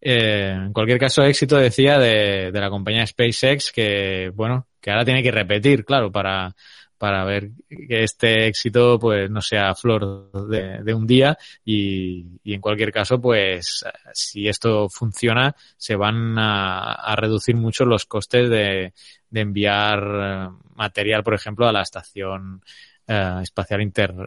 Eh, 0.00 0.52
en 0.54 0.72
cualquier 0.72 0.98
caso, 0.98 1.22
éxito 1.22 1.56
decía 1.56 1.98
de, 1.98 2.50
de 2.52 2.60
la 2.60 2.70
compañía 2.70 3.06
SpaceX 3.06 3.72
que, 3.72 4.30
bueno, 4.34 4.68
que 4.80 4.90
ahora 4.90 5.04
tiene 5.04 5.22
que 5.22 5.32
repetir, 5.32 5.84
claro, 5.84 6.12
para, 6.12 6.54
para 6.98 7.24
ver 7.24 7.50
que 7.68 8.02
este 8.02 8.48
éxito 8.48 8.98
pues 8.98 9.30
no 9.30 9.40
sea 9.40 9.74
flor 9.74 10.30
de, 10.48 10.92
un 10.92 11.06
día 11.06 11.38
y, 11.64 12.26
en 12.44 12.60
cualquier 12.60 12.92
caso 12.92 13.20
pues 13.20 13.84
si 14.12 14.48
esto 14.48 14.88
funciona 14.88 15.54
se 15.76 15.94
van 15.94 16.34
a, 16.38 17.14
reducir 17.16 17.56
mucho 17.56 17.84
los 17.84 18.04
costes 18.04 18.50
de, 18.50 18.92
enviar 19.32 20.02
eh, 20.04 20.48
material 20.74 21.22
por 21.22 21.34
ejemplo 21.34 21.68
a 21.68 21.72
la 21.72 21.82
estación 21.82 22.62
eh, 23.06 23.38
espacial 23.42 23.80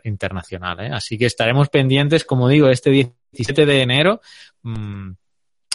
internacional 0.03 0.79
¿eh? 0.79 0.89
así 0.93 1.17
que 1.17 1.25
estaremos 1.25 1.69
pendientes 1.69 2.23
como 2.23 2.47
digo 2.47 2.69
este 2.69 2.89
17 2.89 3.65
de 3.65 3.81
enero 3.81 4.21
mm, 4.63 5.11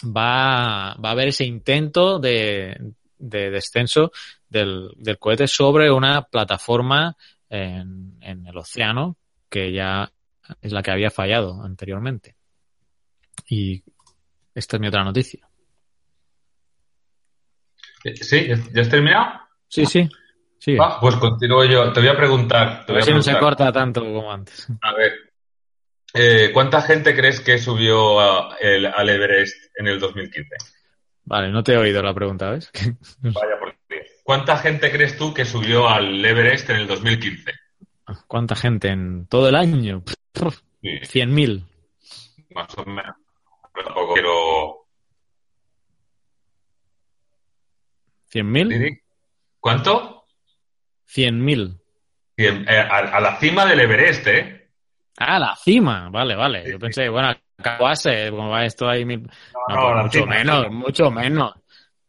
va, 0.05 0.95
va 0.95 1.09
a 1.09 1.11
haber 1.11 1.29
ese 1.29 1.45
intento 1.45 2.19
de, 2.19 2.75
de 3.19 3.49
descenso 3.49 4.11
del, 4.49 4.91
del 4.95 5.17
cohete 5.17 5.47
sobre 5.47 5.91
una 5.91 6.23
plataforma 6.23 7.15
en, 7.49 8.17
en, 8.21 8.45
el 8.45 8.57
océano 8.57 9.17
que 9.49 9.71
ya 9.71 10.11
es 10.61 10.71
la 10.71 10.81
que 10.81 10.91
había 10.91 11.09
fallado 11.09 11.61
anteriormente. 11.63 12.35
Y 13.49 13.83
esta 14.53 14.77
es 14.77 14.81
mi 14.81 14.87
otra 14.87 15.03
noticia. 15.03 15.47
Eh, 18.03 18.15
¿Sí? 18.15 18.47
¿Ya 18.73 18.81
has 18.81 18.89
terminado? 18.89 19.41
Sí, 19.67 19.85
sí. 19.85 20.07
sí. 20.59 20.77
Ah, 20.79 20.97
pues 20.99 21.15
continúo 21.15 21.63
yo. 21.65 21.91
Te 21.91 21.99
voy 21.99 22.09
a 22.09 22.17
preguntar. 22.17 22.85
a 22.87 22.91
ver 22.91 23.03
si 23.03 23.13
no 23.13 23.21
se 23.21 23.37
corta 23.37 23.71
tanto 23.71 24.01
como 24.01 24.31
antes. 24.31 24.67
A 24.81 24.93
ver. 24.93 25.13
Eh, 26.13 26.51
¿Cuánta 26.53 26.81
gente 26.81 27.15
crees 27.15 27.41
que 27.41 27.59
subió 27.59 28.19
al 28.19 29.09
Everest 29.09 29.71
en 29.75 29.87
el 29.87 29.99
2015? 29.99 30.55
Vale, 31.25 31.51
no 31.51 31.61
te 31.61 31.73
he 31.73 31.77
oído 31.77 32.01
la 32.01 32.13
pregunta, 32.13 32.49
¿ves? 32.51 32.71
Vaya 33.21 33.59
por 33.59 33.76
¿Cuánta 34.27 34.57
gente 34.57 34.91
crees 34.91 35.17
tú 35.17 35.33
que 35.33 35.45
subió 35.45 35.87
al 35.87 36.23
Everest 36.25 36.69
en 36.69 36.75
el 36.75 36.87
2015? 36.87 37.49
¿Cuánta 38.27 38.57
gente 38.57 38.89
en 38.89 39.25
todo 39.27 39.47
el 39.47 39.55
año? 39.55 40.03
Sí. 40.81 41.21
100.000. 41.21 41.65
Más 42.53 42.77
o 42.77 42.83
menos. 42.83 43.15
Pero 43.73 43.85
tampoco 43.85 44.13
quiero. 44.13 44.85
¿100.000? 48.33 49.01
¿Cuánto? 49.61 50.25
100.000. 51.07 51.79
Eh, 52.35 52.65
a, 52.67 52.97
a, 52.97 53.21
la 53.21 53.39
cima 53.39 53.65
del 53.65 53.79
Everest, 53.79 54.27
¿eh? 54.27 54.69
Ah, 55.19 55.39
la 55.39 55.55
cima. 55.55 56.09
Vale, 56.09 56.35
vale. 56.35 56.69
Yo 56.69 56.77
pensé, 56.77 57.07
bueno, 57.07 57.29
acá 57.29 57.77
base, 57.77 58.29
como 58.29 58.49
va 58.49 58.65
esto 58.65 58.89
ahí. 58.89 59.05
Mil... 59.05 59.25
No, 59.69 59.95
no, 59.95 60.03
mucho 60.03 60.25
menos, 60.25 60.69
mucho 60.69 61.11
menos. 61.11 61.53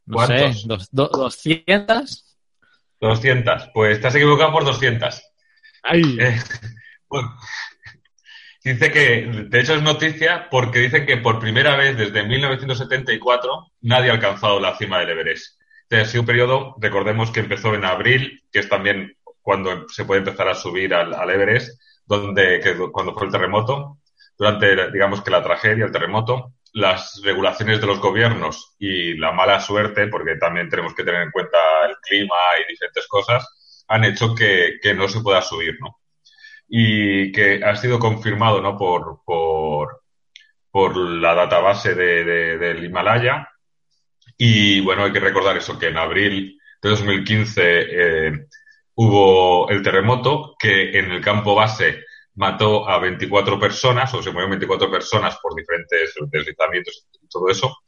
No 0.09 0.27
sé, 0.27 0.53
dos, 0.65 0.91
¿200? 0.93 2.25
200. 3.01 3.71
Pues 3.75 4.05
has 4.05 4.15
equivocado 4.15 4.53
por 4.53 4.65
200. 4.65 5.23
Ay. 5.83 6.19
Eh, 7.11 7.23
dice 8.75 8.93
que, 8.93 9.47
de 9.49 9.61
hecho 9.61 9.75
es 9.75 9.81
noticia 9.81 10.49
porque 10.51 10.81
dicen 10.81 11.07
que 11.07 11.17
por 11.17 11.39
primera 11.39 11.75
vez 11.75 11.97
desde 11.97 12.23
1974 12.23 13.73
nadie 13.81 14.11
ha 14.11 14.13
alcanzado 14.13 14.61
la 14.61 14.77
cima 14.77 14.99
del 14.99 15.09
Everest. 15.09 15.59
Este 15.85 16.03
ha 16.03 16.05
sido 16.05 16.21
un 16.21 16.27
periodo, 16.27 16.75
recordemos 16.79 17.31
que 17.31 17.41
empezó 17.41 17.75
en 17.75 17.87
abril, 17.87 18.43
que 18.53 18.59
es 18.59 18.69
también 18.69 19.17
cuando 19.41 19.89
se 19.89 20.05
puede 20.05 20.19
empezar 20.19 20.49
a 20.49 20.55
subir 20.55 20.93
al, 20.93 21.31
Everest, 21.31 21.81
donde, 22.05 22.61
cuando 22.93 23.15
fue 23.15 23.29
el 23.29 23.33
terremoto, 23.33 24.01
durante, 24.37 24.91
digamos 24.93 25.23
que 25.23 25.31
la 25.31 25.43
tragedia, 25.43 25.87
el 25.87 25.93
terremoto, 25.93 26.53
las 26.79 27.21
regulaciones 27.25 27.81
de 27.81 27.87
los 27.87 27.99
gobiernos 27.99 28.77
y 28.79 29.15
la 29.15 29.33
mala 29.33 29.59
suerte, 29.59 30.07
porque 30.07 30.37
también 30.37 30.69
tenemos 30.69 30.95
que 30.95 31.03
tener 31.03 31.23
en 31.23 31.33
cuenta 31.33 31.59
el 31.89 31.97
clima 31.97 32.37
y 32.61 32.71
diferentes 32.71 33.07
cosas, 33.09 33.85
han 33.89 34.05
hecho 34.05 34.35
que, 34.35 34.79
no 34.95 35.09
se 35.09 35.21
pueda 35.21 35.43
subir, 35.43 35.77
¿no? 35.81 35.99
Y 36.69 37.33
que 37.33 37.65
ha 37.65 37.75
sido 37.75 37.99
confirmado, 37.99 38.61
¿no? 38.61 38.77
Por, 38.77 39.23
por, 39.25 40.03
por 40.71 40.97
la 40.97 41.35
database 41.35 41.95
de, 41.95 42.25
del 42.59 42.85
Himalaya. 42.85 43.49
Y 44.37 44.81
bueno, 44.81 45.05
hay 45.05 45.13
que 45.13 45.21
recordar 45.21 45.57
eso, 45.57 45.79
que 45.79 45.89
en 45.89 45.97
abril 45.97 46.61
de 46.81 46.89
2015 46.91 47.63
eh, 47.65 48.33
hubo 48.95 49.69
el 49.69 49.83
terremoto, 49.83 50.55
que 50.57 50.97
en 50.97 51.11
el 51.11 51.21
campo 51.21 51.57
base 51.57 52.05
mató 52.39 52.89
a 52.89 52.99
24 53.01 53.59
personas, 53.59 54.15
o 54.15 54.23
se 54.23 54.31
murieron 54.31 54.53
24 54.53 54.91
personas 54.91 55.37
por 55.43 55.55
diferentes 55.55 56.15
deslizamientos 56.31 57.07
y 57.21 57.29
todo 57.29 57.51
eso, 57.51 57.79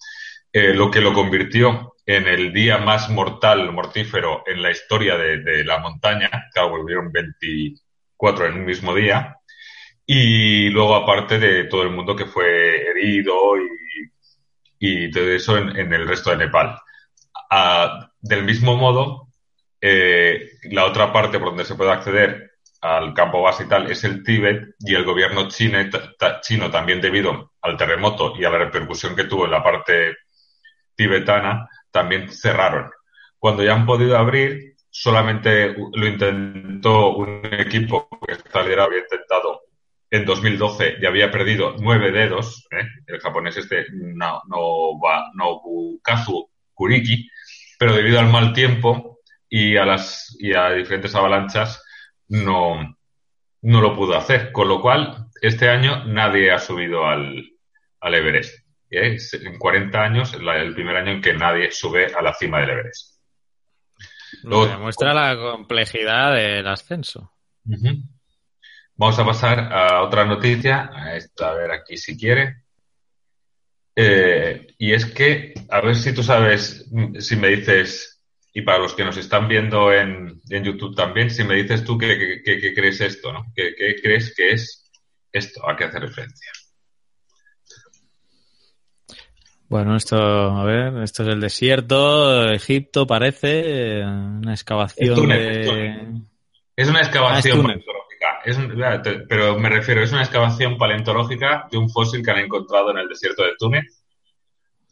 eh, 0.53 0.75
lo 0.75 0.91
que 0.91 1.01
lo 1.01 1.13
convirtió 1.13 1.95
en 2.05 2.27
el 2.27 2.53
día 2.53 2.79
más 2.79 3.09
mortal, 3.09 3.73
mortífero 3.73 4.43
en 4.47 4.61
la 4.61 4.73
historia 4.73 5.17
de, 5.17 5.65
la 5.65 5.79
montaña. 5.79 6.29
Claro, 6.53 6.71
volvieron 6.71 7.13
24 7.13 8.47
en 8.47 8.55
un 8.55 8.65
mismo 8.65 8.93
día. 8.93 9.37
Y 10.05 10.69
luego, 10.71 10.97
aparte 10.97 11.39
de 11.39 11.65
todo 11.65 11.85
el 11.85 11.91
mundo 11.91 12.17
que 12.17 12.27
fue 12.27 12.89
herido 12.91 13.57
y, 13.57 15.05
y 15.05 15.11
todo 15.13 15.31
eso 15.31 15.57
en, 15.59 15.93
el 15.93 16.09
resto 16.09 16.31
de 16.31 16.39
Nepal. 16.39 16.77
del 18.21 18.45
mismo 18.45 18.77
modo, 18.77 19.29
eh, 19.81 20.51
la 20.65 20.87
otra 20.87 21.13
parte 21.13 21.39
por 21.39 21.51
donde 21.51 21.65
se 21.65 21.77
puede 21.77 21.93
acceder 21.93 22.50
al 22.81 23.13
campo 23.13 23.43
base 23.43 23.65
y 23.65 23.69
tal 23.69 23.91
es 23.91 24.05
el 24.05 24.23
Tíbet 24.23 24.75
y 24.79 24.95
el 24.95 25.05
gobierno 25.05 25.49
chino, 25.49 25.79
chino 26.41 26.71
también 26.71 27.01
debido 27.01 27.53
al 27.61 27.77
terremoto 27.77 28.35
y 28.39 28.45
a 28.45 28.51
la 28.51 28.59
repercusión 28.59 29.15
que 29.15 29.25
tuvo 29.25 29.45
en 29.45 29.51
la 29.51 29.63
parte 29.63 30.17
tibetana, 30.95 31.69
también 31.91 32.31
cerraron. 32.31 32.91
Cuando 33.39 33.63
ya 33.63 33.75
han 33.75 33.87
podido 33.87 34.17
abrir, 34.17 34.77
solamente 34.91 35.75
lo 35.95 36.07
intentó 36.07 37.17
un 37.17 37.41
equipo 37.53 38.09
que 38.27 38.33
está 38.33 38.63
liderado, 38.63 38.89
había 38.89 39.01
intentado 39.01 39.63
en 40.11 40.25
2012 40.25 40.97
y 41.01 41.07
había 41.07 41.31
perdido 41.31 41.77
nueve 41.79 42.11
dedos, 42.11 42.67
¿eh? 42.71 42.85
el 43.07 43.21
japonés 43.21 43.57
este 43.57 43.87
no, 43.93 44.43
no, 44.49 44.99
Nobukazu 45.35 46.51
Kuriki, 46.75 47.29
pero 47.79 47.95
debido 47.95 48.19
al 48.19 48.29
mal 48.29 48.53
tiempo 48.53 49.21
y 49.49 49.77
a 49.77 49.85
las 49.85 50.37
y 50.39 50.55
a 50.55 50.71
diferentes 50.71 51.15
avalanchas 51.15 51.83
no, 52.31 52.97
no 53.63 53.81
lo 53.81 53.95
pudo 53.95 54.17
hacer. 54.17 54.53
Con 54.53 54.69
lo 54.69 54.81
cual, 54.81 55.27
este 55.43 55.69
año 55.69 56.05
nadie 56.07 56.51
ha 56.51 56.59
subido 56.59 57.07
al, 57.07 57.51
al 58.01 58.15
Everest. 58.15 58.67
¿eh? 58.91 59.17
En 59.43 59.59
40 59.59 60.03
años, 60.03 60.35
el 60.35 60.75
primer 60.75 60.97
año 60.97 61.13
en 61.13 61.21
que 61.21 61.35
nadie 61.35 61.71
sube 61.71 62.07
a 62.15 62.23
la 62.23 62.35
cima 62.35 62.61
del 62.61 62.71
Everest. 62.71 63.21
Lo 64.45 64.67
demuestra 64.67 65.13
la 65.13 65.37
complejidad 65.37 66.35
del 66.35 66.67
ascenso. 66.67 67.33
Vamos 68.95 69.19
a 69.19 69.25
pasar 69.25 69.73
a 69.73 70.03
otra 70.03 70.25
noticia, 70.25 70.91
a 70.93 71.17
esta, 71.17 71.51
a 71.51 71.55
ver 71.55 71.73
aquí 71.73 71.97
si 71.97 72.17
quiere. 72.17 72.63
Eh, 73.97 74.69
y 74.79 74.93
es 74.93 75.07
que, 75.07 75.53
a 75.69 75.81
ver 75.81 75.97
si 75.97 76.15
tú 76.15 76.23
sabes, 76.23 76.89
si 77.19 77.37
me 77.37 77.49
dices, 77.49 78.20
y 78.53 78.63
para 78.63 78.79
los 78.79 78.95
que 78.95 79.05
nos 79.05 79.17
están 79.17 79.49
viendo 79.49 79.93
en, 79.93 80.41
YouTube 80.49 80.97
también, 80.97 81.31
si 81.31 81.45
me 81.45 81.55
dices 81.55 81.85
tú 81.85 81.97
qué, 81.97 82.43
crees 82.75 83.01
esto, 83.01 83.33
¿no? 83.33 83.47
¿Qué, 83.55 83.97
crees 84.03 84.35
que 84.35 84.51
es 84.53 84.91
esto? 85.33 85.69
¿A 85.69 85.77
qué 85.77 85.85
hace 85.85 86.01
referencia? 86.01 86.51
Bueno, 89.69 89.95
esto, 89.95 90.17
a 90.17 90.65
ver, 90.65 91.01
esto 91.05 91.23
es 91.23 91.29
el 91.29 91.41
desierto, 91.41 92.51
Egipto 92.51 93.07
parece, 93.07 94.03
una 94.05 94.53
excavación 94.53 95.29
de... 95.29 96.23
Es 96.75 96.89
una 96.89 97.01
excavación 97.01 97.61
ah, 97.61 97.63
paleontológica, 97.63 99.27
pero 99.29 99.59
me 99.59 99.69
refiero, 99.69 100.03
es 100.03 100.11
una 100.13 100.23
excavación 100.23 100.79
paleontológica 100.79 101.69
de 101.71 101.79
un 101.79 101.91
fósil 101.91 102.25
que 102.25 102.31
han 102.31 102.39
encontrado 102.39 102.91
en 102.91 102.99
el 102.99 103.09
desierto 103.09 103.45
de 103.45 103.53
Túnez. 103.59 104.03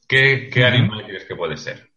¿Qué, 0.07 0.51
animal 0.65 1.05
crees 1.07 1.25
que 1.25 1.35
puede 1.35 1.57
ser? 1.57 1.91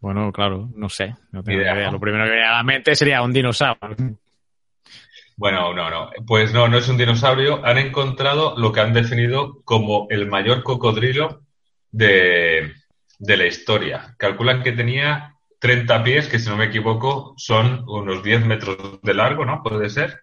Bueno, 0.00 0.32
claro, 0.32 0.68
no 0.74 0.88
sé. 0.88 1.14
Lo 1.30 1.42
primero 1.42 2.24
que 2.24 2.30
viene 2.30 2.46
a 2.46 2.56
la 2.56 2.62
mente 2.62 2.94
sería 2.94 3.22
un 3.22 3.32
dinosaurio. 3.32 4.16
Bueno, 5.36 5.74
no, 5.74 5.90
no. 5.90 6.10
Pues 6.26 6.52
no, 6.52 6.68
no 6.68 6.78
es 6.78 6.88
un 6.88 6.96
dinosaurio. 6.96 7.64
Han 7.64 7.78
encontrado 7.78 8.54
lo 8.56 8.72
que 8.72 8.80
han 8.80 8.92
definido 8.92 9.62
como 9.64 10.06
el 10.10 10.26
mayor 10.26 10.62
cocodrilo 10.62 11.42
de, 11.90 12.74
la 13.18 13.46
historia. 13.46 14.14
Calculan 14.18 14.62
que 14.62 14.72
tenía 14.72 15.34
30 15.58 16.02
pies, 16.02 16.28
que 16.28 16.38
si 16.38 16.48
no 16.48 16.56
me 16.56 16.66
equivoco 16.66 17.34
son 17.36 17.84
unos 17.86 18.22
10 18.22 18.46
metros 18.46 19.00
de 19.02 19.14
largo, 19.14 19.44
¿no? 19.44 19.62
Puede 19.62 19.90
ser. 19.90 20.20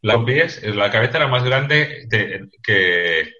La 0.00 0.24
pies, 0.24 0.62
la 0.64 0.90
cabeza 0.90 1.18
era 1.18 1.28
más 1.28 1.44
grande 1.44 2.08
que 2.62 3.30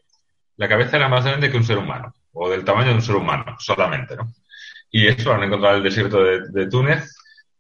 la 0.57 0.69
cabeza 0.69 0.97
era 0.97 1.09
más 1.09 1.25
grande 1.25 1.51
que 1.51 1.57
un 1.57 1.65
ser 1.65 1.79
humano, 1.79 2.15
o 2.33 2.49
del 2.49 2.65
tamaño 2.65 2.91
de 2.91 2.95
un 2.95 3.03
ser 3.03 3.17
humano, 3.17 3.57
solamente, 3.59 4.15
¿no? 4.17 4.33
Y 4.93 5.09
eso 5.09 5.31
lo 5.31 5.35
han 5.35 5.45
encontrado 5.45 5.77
en 5.77 5.83
el 5.83 5.89
desierto 5.89 6.23
de, 6.23 6.43
de 6.51 6.69
Túnez 6.69 7.13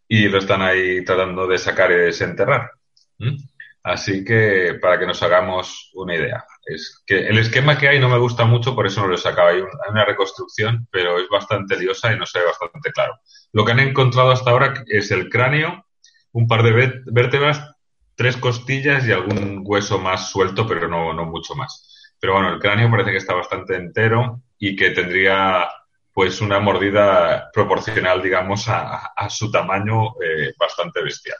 y 0.07 0.29
lo 0.29 0.38
están 0.38 0.62
ahí 0.62 1.05
tratando 1.05 1.47
de 1.47 1.59
sacar 1.59 1.90
y 1.90 1.97
desenterrar. 1.97 2.71
¿Mm? 3.18 3.37
Así 3.83 4.25
que 4.25 4.79
para 4.81 4.99
que 4.99 5.07
nos 5.07 5.23
hagamos 5.23 5.90
una 5.95 6.14
idea. 6.14 6.45
Es 6.64 7.03
que 7.05 7.27
el 7.27 7.38
esquema 7.38 7.77
que 7.77 7.88
hay 7.88 7.99
no 7.99 8.09
me 8.09 8.18
gusta 8.18 8.45
mucho, 8.45 8.77
por 8.77 8.87
eso 8.87 9.01
no 9.01 9.09
lo 9.09 9.14
he 9.14 9.18
sacado. 9.18 9.49
Hay, 9.49 9.62
una 9.90 10.05
reconstrucción, 10.05 10.87
pero 10.90 11.18
es 11.18 11.29
bastante 11.29 11.77
liosa 11.77 12.12
y 12.12 12.18
no 12.18 12.27
se 12.27 12.38
ve 12.38 12.45
bastante 12.47 12.92
claro. 12.92 13.14
Lo 13.53 13.64
que 13.64 13.73
han 13.73 13.81
encontrado 13.81 14.31
hasta 14.31 14.51
ahora 14.51 14.85
es 14.87 15.11
el 15.11 15.29
cráneo, 15.29 15.87
un 16.31 16.47
par 16.47 16.62
de 16.62 17.03
vértebras, 17.07 17.75
tres 18.14 18.37
costillas 18.37 19.07
y 19.07 19.12
algún 19.12 19.62
hueso 19.64 19.99
más 19.99 20.31
suelto, 20.31 20.66
pero 20.66 20.87
no, 20.88 21.12
no 21.12 21.25
mucho 21.25 21.55
más. 21.57 22.14
Pero 22.21 22.35
bueno, 22.35 22.53
el 22.53 22.61
cráneo 22.61 22.90
parece 22.90 23.11
que 23.11 23.16
está 23.16 23.35
bastante 23.35 23.75
entero 23.75 24.42
y 24.59 24.77
que 24.77 24.90
tendría 24.90 25.68
pues 26.12 26.40
una 26.40 26.61
mordida 26.61 27.51
proporcional, 27.53 28.22
digamos, 28.22 28.66
a, 28.68 29.12
su 29.31 29.51
tamaño 29.51 30.14
eh, 30.22 30.53
bastante 30.59 31.03
bestial. 31.03 31.38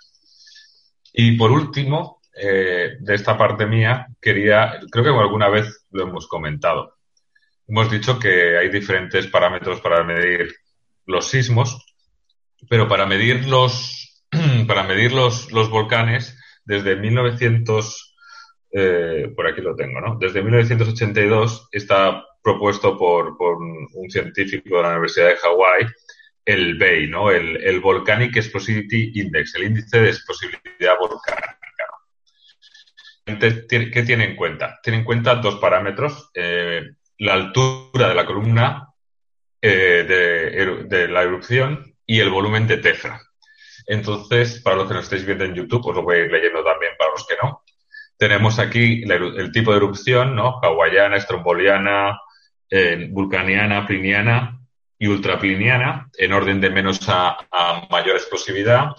Y 1.13 1.37
por 1.37 1.51
último, 1.51 2.21
eh, 2.35 2.97
de 2.99 3.15
esta 3.15 3.37
parte 3.37 3.67
mía, 3.67 4.07
quería, 4.21 4.81
creo 4.91 5.05
que 5.05 5.11
alguna 5.11 5.49
vez 5.49 5.87
lo 5.91 6.05
hemos 6.05 6.27
comentado. 6.27 6.97
Hemos 7.69 7.91
dicho 7.91 8.19
que 8.19 8.57
hay 8.57 8.71
diferentes 8.71 9.27
parámetros 9.27 9.81
para 9.81 10.03
medir 10.05 10.55
los 11.07 11.29
sismos, 11.29 11.85
pero 12.69 12.89
para 12.89 13.07
medir 13.07 13.47
los, 13.47 14.25
para 14.67 14.85
medir 14.85 15.13
los, 15.13 15.51
volcanes, 15.71 16.39
desde 16.65 16.97
1900, 16.97 18.12
eh, 18.73 19.33
por 19.35 19.47
aquí 19.47 19.61
lo 19.61 19.77
tengo, 19.77 20.01
¿no? 20.01 20.17
Desde 20.19 20.43
1982 20.43 21.69
está 21.73 22.25
propuesto 22.43 22.99
por, 22.99 23.37
un 23.39 24.11
científico 24.11 24.77
de 24.77 24.83
la 24.83 24.91
Universidad 24.91 25.29
de 25.29 25.37
Hawái 25.37 25.87
el 26.45 26.77
BEI, 26.77 27.09
¿no? 27.09 27.31
El, 27.31 27.81
Volcanic 27.81 28.37
Explosivity 28.37 29.13
Index, 29.21 29.55
el 29.55 29.65
índice 29.65 30.01
de 30.01 30.09
explosividad 30.09 30.99
volcánica. 30.99 31.59
¿Qué 33.25 34.03
tiene 34.03 34.25
en 34.25 34.37
cuenta? 34.37 34.81
Tiene 34.83 34.99
en 34.99 35.05
cuenta 35.05 35.37
dos 35.37 35.57
parámetros. 35.57 36.31
Eh, 36.35 36.83
la 37.19 37.35
altura 37.35 38.09
de 38.09 38.15
la 38.15 38.27
columna 38.27 38.89
eh, 39.61 40.85
de, 40.89 41.09
la 41.09 41.23
erupción 41.23 41.95
y 42.05 42.19
el 42.19 42.31
volumen 42.31 42.67
de 42.67 42.79
tefra. 42.79 43.21
Entonces, 43.87 44.61
para 44.61 44.77
los 44.77 44.89
que 44.89 44.95
nos 44.95 45.05
estéis 45.05 45.25
viendo 45.25 45.45
en 45.45 45.55
YouTube, 45.55 45.87
os 45.87 45.95
lo 45.95 46.03
voy 46.03 46.17
a 46.17 46.25
ir 46.25 46.33
leyendo 46.33 46.65
también 46.65 46.93
para 46.99 47.13
los 47.13 47.27
que 47.27 47.37
no. 47.41 47.62
Tenemos 48.17 48.59
aquí 48.59 49.03
el 49.03 49.51
tipo 49.53 49.73
de 49.73 49.79
erupción, 49.79 50.37
¿no? 50.37 50.61
Hawaiana, 50.63 51.17
estromboliana, 51.17 52.21
eh, 52.71 53.09
vulcaniana, 53.11 53.87
pliniana, 53.87 54.63
y 55.03 55.09
ultrapliniana 55.09 56.09
en 56.17 56.33
orden 56.33 56.61
de 56.61 56.71
menos 56.71 57.01
a, 57.09 57.37
mayor 57.91 58.15
explosividad. 58.15 58.95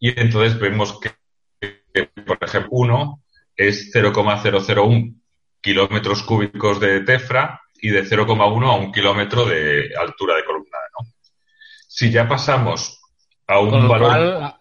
Y 0.00 0.20
entonces 0.20 0.58
vemos 0.58 0.98
que, 0.98 1.12
por 2.26 2.38
ejemplo, 2.40 2.70
uno 2.72 3.22
es 3.54 3.92
0,001 3.92 5.14
kilómetros 5.60 6.24
cúbicos 6.24 6.80
de 6.80 7.02
tefra 7.02 7.62
y 7.80 7.90
de 7.90 8.02
0,1 8.04 8.66
a 8.68 8.74
un 8.74 8.90
kilómetro 8.90 9.44
de 9.44 9.94
altura 9.96 10.34
de 10.34 10.44
columna. 10.44 10.78
Si 11.86 12.10
ya 12.10 12.26
pasamos 12.26 13.00
a 13.46 13.60
un 13.60 13.86
valor 13.86 14.54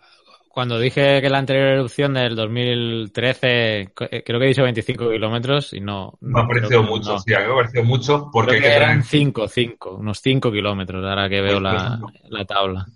cuando 0.58 0.80
dije 0.80 1.22
que 1.22 1.30
la 1.30 1.38
anterior 1.38 1.67
erupción 1.67 2.15
del 2.15 2.36
2013, 2.36 3.80
eh, 3.82 3.89
creo 3.93 4.39
que 4.39 4.46
he 4.46 4.48
dicho 4.48 4.63
25 4.63 5.12
kilómetros 5.12 5.72
y 5.72 5.82
no. 5.82 6.17
Me 6.20 6.41
ha 6.41 6.48
parecido 6.48 6.82
mucho, 6.82 7.20
sí, 7.20 7.30
me 7.30 7.36
ha 7.36 7.54
parecido 7.54 7.84
mucho 7.84 8.32
porque. 8.34 8.58
eran 8.58 9.04
5, 9.04 9.48
5, 9.48 9.98
unos 9.98 10.20
5 10.20 10.52
kilómetros, 10.52 11.06
ahora 11.06 11.30
que 11.30 11.41
veo 11.41 11.60
la, 11.60 12.00
la, 12.30 12.46
tabla. 12.46 12.88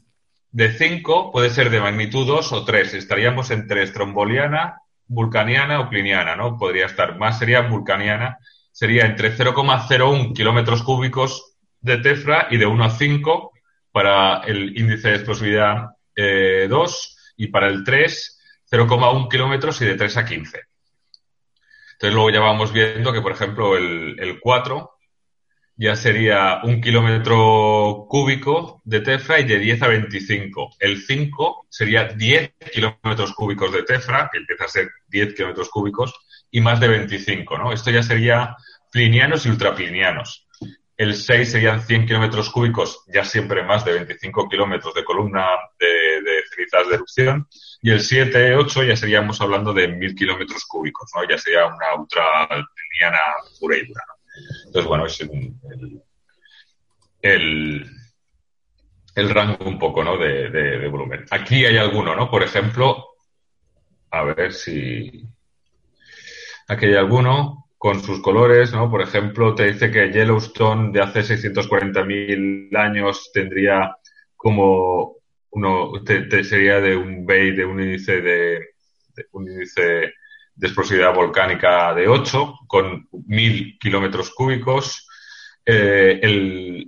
De 0.50 0.72
5 0.72 1.32
puede 1.32 1.52
ser 1.52 1.70
de 1.70 1.80
magnitud 1.80 2.26
2 2.26 2.52
o 2.52 2.66
3. 2.66 2.96
Estaríamos 2.96 3.52
entre 3.52 3.84
estromboliana, 3.84 4.82
vulcaniana 5.06 5.82
o 5.82 5.88
pliniana, 5.88 6.36
¿no? 6.36 6.58
Podría 6.58 6.88
estar. 6.88 7.20
Más 7.20 7.38
sería 7.38 7.62
vulcaniana. 7.62 8.40
Sería 8.72 9.06
entre 9.06 9.38
0,01 9.38 10.34
kilómetros 10.34 10.82
cúbicos 10.82 11.58
de 11.80 12.00
tefra 12.00 12.48
y 12.50 12.58
de 12.58 12.66
1 12.66 12.84
a 12.84 12.90
5 12.90 13.52
para 13.92 14.40
el 14.48 14.76
índice 14.76 15.10
de 15.10 15.16
explosividad 15.18 15.90
eh, 16.16 16.66
2 16.68 17.18
y 17.44 17.48
para 17.48 17.68
el 17.68 17.84
3 17.84 18.38
0,1 18.72 19.28
kilómetros 19.30 19.82
y 19.82 19.86
de 19.86 19.96
3 19.96 20.18
a 20.18 20.26
15. 20.26 20.62
Entonces 21.94 22.14
luego 22.14 22.30
ya 22.30 22.40
vamos 22.40 22.72
viendo 22.72 23.12
que, 23.12 23.22
por 23.22 23.34
ejemplo, 23.34 23.76
el, 23.76 24.18
el 24.20 24.40
4 24.40 24.92
ya 25.76 25.96
sería 25.96 26.62
un 26.64 26.80
kilómetro 26.80 28.06
cúbico 28.08 28.82
de 28.86 29.02
tefra 29.02 29.40
y 29.40 29.46
de 29.46 29.60
10 29.60 29.82
a 29.82 29.88
25. 29.88 30.76
El 30.80 31.02
5 31.02 31.66
sería 31.70 32.06
10 32.06 32.54
kilómetros 32.72 33.34
cúbicos 33.34 33.74
de 33.74 33.84
tefra, 33.84 34.30
que 34.32 34.38
empieza 34.38 34.66
a 34.66 34.70
ser 34.70 34.90
10 35.08 35.34
kilómetros 35.34 35.70
cúbicos, 35.70 36.14
y 36.50 36.62
más 36.62 36.80
de 36.80 36.88
25, 36.88 37.58
¿no? 37.58 37.74
Esto 37.74 37.92
ya 37.92 38.04
sería 38.04 38.56
plinianos 38.92 39.46
y 39.46 39.50
ultraplinianos. 39.50 40.48
El 40.96 41.16
6 41.16 41.52
serían 41.52 41.82
100 41.82 42.06
kilómetros 42.06 42.50
cúbicos, 42.52 43.04
ya 43.08 43.26
siempre 43.26 43.64
más 43.64 43.84
de 43.84 43.94
25 43.94 44.48
kilómetros 44.48 44.94
de 44.94 45.04
columna 45.04 45.48
de, 45.80 45.88
de 46.22 46.44
de. 46.92 47.46
Y 47.84 47.92
el 47.92 48.00
7, 48.00 48.56
8 48.56 48.84
ya 48.84 48.96
seríamos 48.96 49.42
hablando 49.42 49.74
de 49.74 49.88
1000 49.88 50.16
kilómetros 50.16 50.66
cúbicos, 50.66 51.10
¿no? 51.16 51.28
Ya 51.28 51.38
sería 51.38 51.66
una 51.66 51.96
ultralineana 51.98 53.20
pura 53.60 53.78
y 53.78 53.88
dura, 53.88 54.04
Entonces, 54.68 54.88
bueno, 54.88 55.06
es 55.08 55.20
el, 57.22 57.86
el 59.16 59.30
rango 59.30 59.66
un 59.66 59.80
poco, 59.80 60.04
¿no? 60.04 60.18
De, 60.18 60.50
de, 60.50 60.88
volumen. 60.88 61.26
Aquí 61.32 61.66
hay 61.66 61.78
alguno, 61.78 62.16
¿no? 62.16 62.30
Por 62.30 62.44
ejemplo, 62.44 63.06
a 64.12 64.24
ver 64.24 64.54
si... 64.54 65.26
Aquí 66.68 66.86
hay 66.86 66.96
alguno 66.96 67.70
con 67.78 68.02
sus 68.02 68.22
colores, 68.22 68.72
¿no? 68.74 68.90
Por 68.92 69.02
ejemplo, 69.02 69.56
te 69.56 69.72
dice 69.72 69.92
que 69.92 70.12
Yellowstone 70.12 70.92
de 70.92 71.02
hace 71.02 71.22
640.000 71.22 72.78
años 72.78 73.32
tendría 73.34 73.98
como 74.36 75.21
uno, 75.52 75.92
te, 76.04 76.44
sería 76.44 76.80
de 76.80 76.96
un 76.96 77.26
bay 77.26 77.52
de 77.52 77.66
un 77.66 77.80
índice 77.82 78.22
de, 78.22 78.60
un 79.32 79.50
índice 79.50 80.14
de 80.56 80.68
explosividad 80.68 81.14
volcánica 81.14 81.94
de 81.94 82.08
8, 82.08 82.60
con 82.68 83.08
1000 83.12 83.78
kilómetros 83.80 84.32
cúbicos. 84.32 85.08
Eh, 85.66 86.20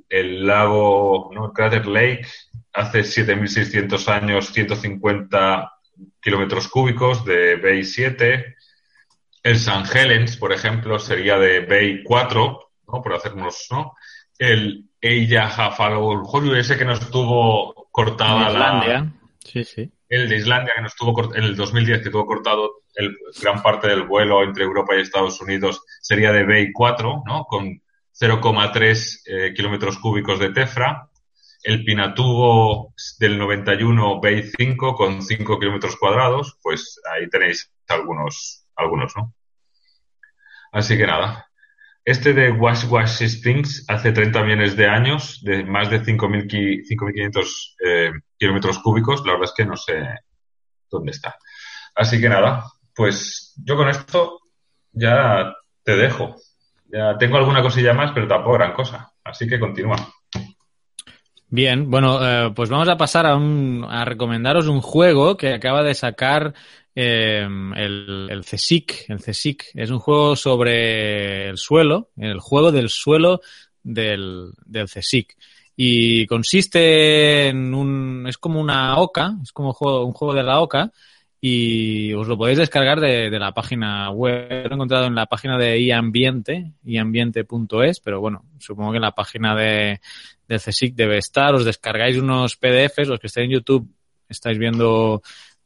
el, 0.10 0.46
lago, 0.46 1.30
¿no? 1.34 1.54
Crater 1.54 1.86
Lake, 1.86 2.28
hace 2.74 3.02
7.600 3.02 4.08
años, 4.10 4.52
150 4.52 5.72
kilómetros 6.22 6.68
cúbicos 6.68 7.24
de 7.26 7.58
Bay 7.58 7.84
7. 7.84 8.56
El 9.44 9.60
San 9.60 9.86
Helens, 9.86 10.38
por 10.38 10.54
ejemplo, 10.54 11.00
sería 11.00 11.38
de 11.38 11.62
Bay 11.62 12.04
4, 12.04 12.60
¿no? 12.88 13.02
Por 13.02 13.14
hacernos, 13.14 13.68
¿no? 13.72 13.94
El 14.38 14.90
Eija 15.02 15.48
Hafalolhorju, 15.48 16.56
ese 16.56 16.78
que 16.78 16.86
nos 16.86 17.02
estuvo 17.02 17.83
cortada 17.94 18.50
la... 18.50 19.14
Sí, 19.46 19.64
sí. 19.64 19.92
El 20.10 20.28
de 20.28 20.38
Islandia, 20.38 20.74
que 20.76 20.82
nos 20.82 20.96
tuvo 20.96 21.36
en 21.36 21.44
el 21.44 21.56
2010, 21.56 22.02
que 22.02 22.10
tuvo 22.10 22.26
cortado 22.26 22.82
el, 22.96 23.16
gran 23.40 23.62
parte 23.62 23.88
del 23.88 24.04
vuelo 24.04 24.44
entre 24.44 24.64
Europa 24.64 24.96
y 24.96 25.02
Estados 25.02 25.40
Unidos, 25.42 25.84
sería 26.02 26.32
de 26.32 26.44
Bay 26.44 26.72
4, 26.72 27.24
¿no? 27.26 27.44
Con 27.46 27.82
0,3 28.20 29.22
eh, 29.26 29.54
kilómetros 29.56 30.00
cúbicos 30.00 30.40
de 30.40 30.52
tefra. 30.52 31.08
El 31.62 31.86
Pinatubo 31.86 32.94
del 33.20 33.38
91 33.38 34.20
Bay 34.20 34.52
5 34.58 34.96
con 34.96 35.22
5 35.22 35.60
kilómetros 35.60 35.96
cuadrados, 35.96 36.58
pues 36.64 37.00
ahí 37.14 37.30
tenéis 37.30 37.72
algunos, 37.88 38.66
algunos, 38.76 39.14
¿no? 39.16 39.34
Así 40.72 40.98
que 40.98 41.06
nada. 41.06 41.48
Este 42.06 42.34
de 42.34 42.52
Wash 42.52 42.86
Wash 42.90 43.22
Springs 43.22 43.86
hace 43.88 44.12
30 44.12 44.44
millones 44.44 44.76
de 44.76 44.88
años, 44.88 45.40
de 45.42 45.64
más 45.64 45.90
de 45.90 46.02
5.500 46.02 47.76
eh, 47.86 48.12
kilómetros 48.38 48.80
cúbicos. 48.80 49.26
La 49.26 49.34
verdad 49.34 49.50
es 49.50 49.54
que 49.56 49.66
no 49.66 49.78
sé 49.78 50.04
dónde 50.92 51.12
está. 51.12 51.38
Así 51.96 52.20
que 52.20 52.28
nada, 52.28 52.66
pues 52.94 53.54
yo 53.64 53.78
con 53.78 53.88
esto 53.88 54.40
ya 54.92 55.54
te 55.84 55.96
dejo. 55.96 56.36
Ya 56.92 57.18
tengo 57.18 57.38
alguna 57.38 57.62
cosilla 57.62 57.94
más, 57.94 58.12
pero 58.12 58.28
tampoco 58.28 58.58
gran 58.58 58.74
cosa. 58.74 59.14
Así 59.24 59.48
que 59.48 59.60
continúa. 59.60 59.96
Bien, 61.48 61.90
bueno, 61.90 62.20
eh, 62.22 62.52
pues 62.56 62.70
vamos 62.70 62.90
a 62.90 62.98
pasar 62.98 63.28
a, 63.28 63.36
un, 63.36 63.86
a 63.88 64.06
recomendaros 64.06 64.68
un 64.68 64.82
juego 64.82 65.38
que 65.38 65.54
acaba 65.54 65.84
de 65.84 65.94
sacar 65.94 66.54
eh, 66.96 67.48
el, 67.76 68.46
CSIC. 68.46 69.10
El 69.10 69.20
CSIC 69.20 69.66
es 69.74 69.90
un 69.90 70.00
juego 70.00 70.36
sobre 70.36 71.50
el 71.50 71.58
suelo, 71.58 72.10
el 72.18 72.40
juego 72.40 72.72
del 72.72 72.90
suelo 72.90 73.42
del, 73.82 74.52
del 74.66 74.88
CSIC. 74.88 75.36
Y 75.76 76.28
consiste 76.28 77.48
en 77.48 77.74
un, 77.74 78.26
es 78.28 78.38
como 78.38 78.60
una 78.60 79.00
oca, 79.00 79.36
es 79.42 79.52
como 79.52 79.70
un 79.70 79.74
juego, 79.74 80.06
un 80.06 80.14
juego 80.14 80.34
de 80.34 80.44
la 80.44 80.60
oca, 80.62 80.92
y 81.42 82.14
os 82.14 82.28
lo 82.28 82.38
podéis 82.38 82.60
descargar 82.60 83.02
de, 83.02 83.30
la 83.32 83.54
página 83.54 84.10
web. 84.12 84.48
Lo 84.50 84.70
he 84.70 84.74
encontrado 84.76 85.08
en 85.08 85.16
la 85.16 85.26
página 85.26 85.58
de 85.58 85.82
iambiente, 85.82 86.72
iambiente.es, 86.84 88.00
pero 88.00 88.22
bueno, 88.22 88.46
supongo 88.60 88.92
que 88.92 88.98
en 88.98 89.02
la 89.02 89.16
página 89.16 89.56
de, 89.56 90.00
del 90.48 90.62
CSIC 90.62 90.96
debe 90.96 91.18
estar. 91.18 91.54
Os 91.54 91.66
descargáis 91.66 92.18
unos 92.18 92.56
PDFs, 92.56 93.10
los 93.10 93.20
que 93.20 93.28
estéis 93.28 93.46
en 93.46 93.52
YouTube 93.52 93.90
estáis 94.30 94.58
viendo 94.58 95.22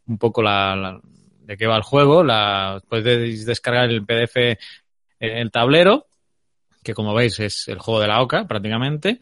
un 0.07 0.17
poco 0.17 0.41
la, 0.41 0.99
de 1.41 1.57
qué 1.57 1.67
va 1.67 1.77
el 1.77 1.83
juego. 1.83 2.23
La, 2.23 2.81
podéis 2.87 3.45
descargar 3.45 3.89
el 3.89 4.05
PDF 4.05 4.57
el 5.19 5.51
tablero, 5.51 6.07
que 6.83 6.93
como 6.93 7.13
veis 7.13 7.39
es 7.39 7.67
el 7.67 7.79
juego 7.79 7.99
de 7.99 8.07
la 8.07 8.21
OCA 8.21 8.47
prácticamente 8.47 9.19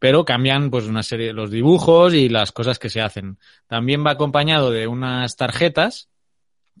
pero 0.00 0.24
cambian 0.24 0.70
pues 0.70 0.86
una 0.86 1.02
serie 1.04 1.28
de 1.28 1.32
los 1.34 1.50
dibujos 1.50 2.14
y 2.14 2.30
las 2.30 2.52
cosas 2.52 2.78
que 2.78 2.88
se 2.88 3.02
hacen. 3.02 3.38
También 3.68 4.04
va 4.04 4.12
acompañado 4.12 4.70
de 4.70 4.86
unas 4.86 5.36
tarjetas 5.36 6.08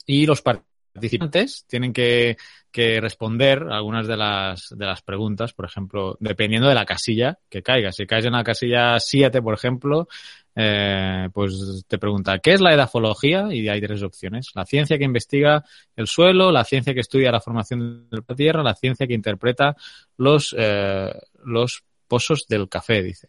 y 0.06 0.24
los 0.24 0.40
participantes 0.40 1.66
tienen 1.68 1.92
que, 1.92 2.38
que 2.72 2.98
responder 2.98 3.66
algunas 3.70 4.06
de 4.06 4.16
las, 4.16 4.74
de 4.74 4.86
las 4.86 5.02
preguntas, 5.02 5.52
por 5.52 5.66
ejemplo, 5.66 6.16
dependiendo 6.18 6.66
de 6.66 6.74
la 6.74 6.86
casilla 6.86 7.38
que 7.50 7.62
caiga. 7.62 7.92
Si 7.92 8.06
caes 8.06 8.24
en 8.24 8.32
la 8.32 8.42
casilla 8.42 8.98
7, 8.98 9.42
por 9.42 9.52
ejemplo, 9.52 10.08
eh, 10.54 11.28
pues 11.32 11.84
te 11.86 11.98
pregunta, 11.98 12.38
¿qué 12.38 12.52
es 12.52 12.60
la 12.60 12.74
edafología? 12.74 13.48
Y 13.50 13.68
hay 13.68 13.80
tres 13.80 14.02
opciones. 14.02 14.50
La 14.54 14.66
ciencia 14.66 14.98
que 14.98 15.04
investiga 15.04 15.64
el 15.96 16.06
suelo, 16.06 16.50
la 16.50 16.64
ciencia 16.64 16.94
que 16.94 17.00
estudia 17.00 17.30
la 17.30 17.40
formación 17.40 18.08
de 18.10 18.22
la 18.26 18.34
tierra, 18.34 18.62
la 18.62 18.74
ciencia 18.74 19.06
que 19.06 19.14
interpreta 19.14 19.76
los, 20.16 20.54
eh, 20.58 21.12
los 21.44 21.84
pozos 22.08 22.46
del 22.48 22.68
café, 22.68 23.02
dice. 23.02 23.28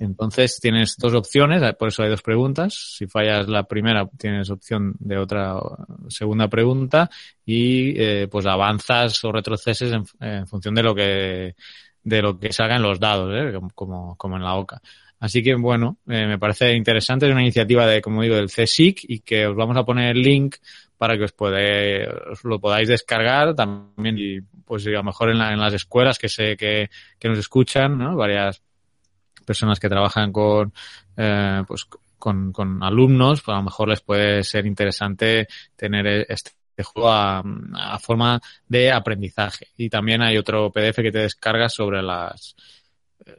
Entonces 0.00 0.58
tienes 0.60 0.96
dos 0.98 1.14
opciones, 1.14 1.62
por 1.76 1.88
eso 1.88 2.02
hay 2.02 2.10
dos 2.10 2.22
preguntas. 2.22 2.74
Si 2.96 3.06
fallas 3.06 3.48
la 3.48 3.64
primera, 3.64 4.06
tienes 4.18 4.50
opción 4.50 4.94
de 4.98 5.16
otra 5.16 5.58
segunda 6.08 6.48
pregunta 6.48 7.10
y 7.44 8.00
eh, 8.00 8.28
pues 8.30 8.46
avanzas 8.46 9.24
o 9.24 9.32
retroceses 9.32 9.92
en, 10.20 10.46
función 10.46 10.74
de 10.74 10.82
lo 10.82 10.94
que 10.94 11.54
de 12.02 12.22
lo 12.22 12.38
que 12.38 12.52
salga 12.52 12.76
en 12.76 12.82
los 12.82 13.00
dados, 13.00 13.32
¿eh? 13.34 13.58
como, 13.74 14.16
como 14.16 14.36
en 14.36 14.44
la 14.44 14.54
OCA. 14.54 14.80
Así 15.18 15.42
que 15.42 15.54
bueno, 15.54 15.98
eh, 16.06 16.26
me 16.26 16.38
parece 16.38 16.74
interesante, 16.74 17.26
es 17.26 17.32
una 17.32 17.42
iniciativa 17.42 17.86
de, 17.86 18.02
como 18.02 18.22
digo, 18.22 18.36
del 18.36 18.50
CSIC 18.50 19.04
y 19.08 19.20
que 19.20 19.46
os 19.46 19.56
vamos 19.56 19.76
a 19.76 19.84
poner 19.84 20.16
el 20.16 20.22
link 20.22 20.56
para 20.98 21.16
que 21.16 21.24
os, 21.24 21.34
os 21.38 22.44
lo 22.44 22.60
podáis 22.60 22.88
descargar 22.88 23.54
también 23.54 24.16
y 24.18 24.40
pues 24.64 24.86
a 24.86 24.90
lo 24.90 25.04
mejor 25.04 25.30
en, 25.30 25.38
las 25.38 25.72
escuelas 25.72 26.18
que 26.18 26.28
sé 26.28 26.56
que, 26.56 26.90
que 27.18 27.28
nos 27.28 27.38
escuchan, 27.38 27.96
¿no? 27.96 28.16
Varias 28.16 28.62
personas 29.46 29.78
que 29.78 29.88
trabajan 29.88 30.32
con, 30.32 30.72
eh, 31.16 31.62
pues 31.66 31.86
con, 32.18 32.52
con 32.52 32.82
alumnos, 32.82 33.42
pues 33.42 33.54
a 33.54 33.58
lo 33.58 33.64
mejor 33.64 33.88
les 33.88 34.00
puede 34.00 34.42
ser 34.42 34.66
interesante 34.66 35.46
tener 35.76 36.26
este 36.28 36.52
juego 36.82 37.10
a, 37.10 37.42
a, 37.74 37.98
forma 37.98 38.40
de 38.66 38.90
aprendizaje. 38.90 39.68
Y 39.76 39.88
también 39.88 40.22
hay 40.22 40.36
otro 40.36 40.70
PDF 40.72 40.96
que 40.96 41.12
te 41.12 41.20
descargas 41.20 41.72
sobre 41.72 42.02
las, 42.02 42.56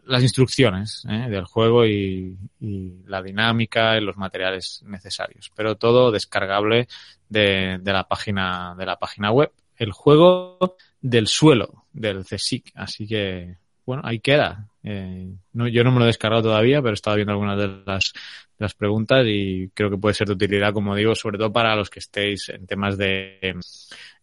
las 0.06 0.24
instrucciones 0.24 1.06
¿eh? 1.10 1.28
del 1.30 1.46
juego 1.46 1.86
y, 1.86 2.38
y, 2.60 3.04
la 3.06 3.22
dinámica 3.22 3.98
y 3.98 4.02
los 4.02 4.18
materiales 4.18 4.84
necesarios. 4.86 5.52
Pero 5.56 5.76
todo 5.76 6.12
descargable 6.12 6.88
de, 7.30 7.80
de, 7.82 7.94
la 7.94 8.08
página 8.08 8.76
de 8.78 8.86
la 8.86 8.98
página 8.98 9.32
web. 9.32 9.52
El 9.76 9.92
juego 9.92 10.76
del 11.02 11.28
suelo 11.28 11.86
del 11.94 12.26
CSIC. 12.26 12.72
Así 12.76 13.08
que, 13.08 13.58
bueno, 13.86 14.02
ahí 14.06 14.20
queda. 14.20 14.68
Eh, 14.84 15.28
no, 15.54 15.68
yo 15.68 15.84
no 15.84 15.92
me 15.92 16.00
lo 16.00 16.06
he 16.06 16.08
descargado 16.08 16.44
todavía, 16.44 16.82
pero 16.82 16.92
he 16.92 16.94
estado 16.94 17.16
viendo 17.16 17.34
algunas 17.34 17.58
de 17.58 17.84
las, 17.86 18.14
de 18.58 18.66
las 18.66 18.74
preguntas 18.74 19.26
y 19.28 19.70
creo 19.74 19.90
que 19.90 19.98
puede 19.98 20.16
ser 20.16 20.28
de 20.28 20.34
utilidad, 20.34 20.74
como 20.74 20.96
digo, 20.96 21.16
sobre 21.16 21.38
todo 21.38 21.52
para 21.52 21.76
los 21.76 21.90
que 21.90 22.00
estéis 22.00 22.50
en 22.50 22.66
temas 22.66 22.98
de 22.98 23.40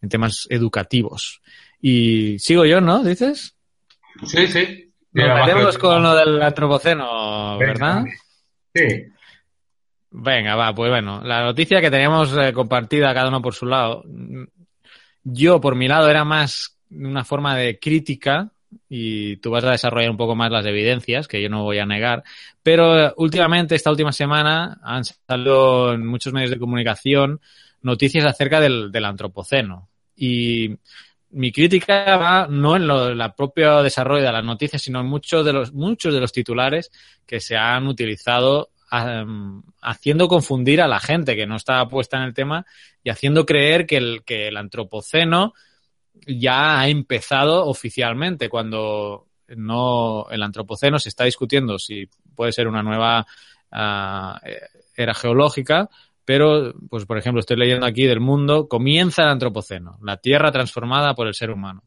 en 0.01 0.09
temas 0.09 0.47
educativos. 0.51 1.41
Y 1.81 2.39
sigo 2.39 2.65
yo, 2.65 2.81
¿no? 2.81 3.03
¿Dices? 3.03 3.57
Sí, 4.27 4.47
sí. 4.47 4.84
Nos 5.15 5.47
metemos 5.47 5.79
con 5.79 6.03
lo 6.03 6.15
del 6.15 6.43
antropoceno, 6.43 7.57
¿verdad? 7.57 8.05
Sí. 8.75 9.07
Venga, 10.11 10.57
va, 10.57 10.75
pues 10.75 10.91
bueno, 10.91 11.23
la 11.25 11.43
noticia 11.43 11.81
que 11.81 11.91
teníamos 11.91 12.37
eh, 12.37 12.53
compartida 12.53 13.15
cada 13.15 13.29
uno 13.29 13.41
por 13.41 13.55
su 13.55 13.67
lado, 13.67 14.05
yo 15.23 15.61
por 15.61 15.77
mi 15.77 15.89
lado 15.89 16.09
era 16.09 16.25
más 16.25 16.79
una 16.91 17.25
forma 17.25 17.57
de 17.57 17.79
crítica 17.79 18.51
y 18.89 19.37
tú 19.37 19.51
vas 19.51 19.65
a 19.65 19.71
desarrollar 19.71 20.11
un 20.11 20.17
poco 20.17 20.35
más 20.35 20.51
las 20.51 20.67
evidencias, 20.67 21.29
que 21.29 21.41
yo 21.41 21.49
no 21.49 21.63
voy 21.63 21.79
a 21.79 21.87
negar, 21.87 22.25
pero 22.63 23.07
eh, 23.07 23.13
últimamente, 23.17 23.77
esta 23.77 23.91
última 23.91 24.13
semana, 24.13 24.79
han 24.83 25.05
salido 25.05 25.93
en 25.93 26.07
muchos 26.07 26.33
medios 26.33 26.51
de 26.51 26.59
comunicación 26.59 27.41
noticias 27.83 28.25
acerca 28.25 28.61
del, 28.61 28.91
del 28.91 29.05
antropoceno. 29.05 29.89
Y 30.17 30.77
mi 31.35 31.51
crítica 31.53 32.17
va 32.17 32.47
no 32.49 32.77
en 32.77 32.87
lo, 32.87 33.09
el 33.09 33.33
propio 33.37 33.83
desarrollo 33.83 34.25
de 34.25 34.33
las 34.33 34.45
noticias, 34.45 34.81
sino 34.81 35.01
en 35.01 35.07
muchos 35.07 35.45
de 35.45 35.53
los, 35.53 35.73
muchos 35.73 36.15
de 36.15 36.21
los 36.21 36.33
titulares 36.33 36.91
que 37.27 37.41
se 37.41 37.57
han 37.57 37.87
utilizado 37.87 38.71
haciendo 39.81 40.29
confundir 40.29 40.81
a 40.81 40.87
la 40.87 41.01
gente 41.01 41.35
que 41.35 41.47
no 41.47 41.57
está 41.57 41.85
puesta 41.89 42.17
en 42.19 42.23
el 42.23 42.35
tema 42.35 42.65
y 43.03 43.11
haciendo 43.11 43.45
creer 43.45 43.87
que 43.87 43.97
el, 43.97 44.23
que 44.25 44.47
el 44.47 44.57
antropoceno 44.57 45.53
ya 46.29 46.79
ha 46.79 46.89
empezado 46.89 47.67
oficialmente 47.67 48.49
cuando 48.49 49.27
no 49.49 50.27
el 50.31 50.43
antropoceno 50.45 51.01
se 51.01 51.09
está 51.09 51.25
discutiendo 51.25 51.77
si 51.81 52.09
puede 52.37 52.53
ser 52.53 52.69
una 52.69 52.85
nueva 52.85 53.27
uh, 53.73 54.39
era 54.97 55.15
geológica 55.15 55.91
pero, 56.25 56.75
pues 56.89 57.05
por 57.05 57.19
ejemplo, 57.19 57.41
estoy 57.41 57.57
leyendo 57.57 57.87
aquí 57.87 58.05
del 58.05 58.21
mundo, 58.21 58.69
comienza 58.69 59.23
el 59.23 59.29
antropoceno, 59.29 59.99
la 60.03 60.17
Tierra 60.17 60.51
transformada 60.51 61.15
por 61.15 61.27
el 61.27 61.35
ser 61.35 61.51
humano. 61.51 61.85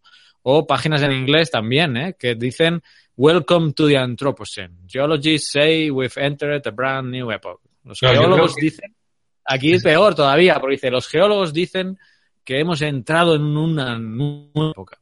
o 0.50 0.66
páginas 0.66 1.02
en 1.02 1.12
inglés 1.12 1.52
también, 1.52 1.98
¿eh? 1.98 2.16
que 2.18 2.36
dicen 2.36 2.82
Welcome 3.18 3.74
to 3.74 3.88
the 3.88 3.98
Anthropocene. 3.98 4.88
Geologists 4.88 5.52
say 5.52 5.90
we've 5.90 6.18
entered 6.18 6.66
a 6.66 6.72
brand 6.72 7.12
new 7.12 7.30
epoch. 7.32 7.60
Los 7.84 8.00
geólogos 8.00 8.56
dicen, 8.56 8.96
aquí 9.44 9.74
es 9.74 9.84
peor 9.84 10.16
todavía, 10.16 10.60
porque 10.60 10.76
dice, 10.76 10.92
los 10.92 11.08
geólogos 11.08 11.52
dicen 11.52 11.98
que 12.46 12.60
hemos 12.60 12.82
entrado 12.82 13.36
en 13.36 13.42
una 13.42 13.98
nueva 13.98 14.72
época. 14.72 15.00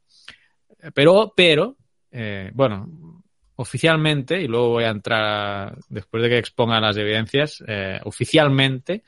Pero, 0.93 1.34
pero, 1.36 1.76
eh, 2.12 2.50
bueno, 2.54 3.21
oficialmente, 3.58 4.41
y 4.41 4.48
luego 4.48 4.69
voy 4.69 4.86
a 4.86 4.89
entrar, 4.89 5.78
después 5.89 6.24
de 6.24 6.30
que 6.30 6.38
exponga 6.39 6.80
las 6.80 6.98
evidencias, 6.98 7.63
eh, 7.67 8.00
oficialmente 8.04 9.04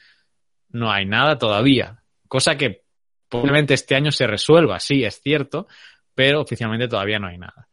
no 0.70 0.92
hay 0.92 1.06
nada 1.06 1.38
todavía. 1.38 2.02
Cosa 2.28 2.58
que 2.58 2.84
probablemente 3.30 3.74
este 3.74 3.96
año 3.96 4.12
se 4.12 4.28
resuelva, 4.28 4.80
sí, 4.80 5.04
es 5.04 5.22
cierto, 5.22 5.68
pero 6.14 6.42
oficialmente 6.42 6.88
todavía 6.88 7.20
no 7.20 7.28
hay 7.28 7.38
nada. 7.38 7.68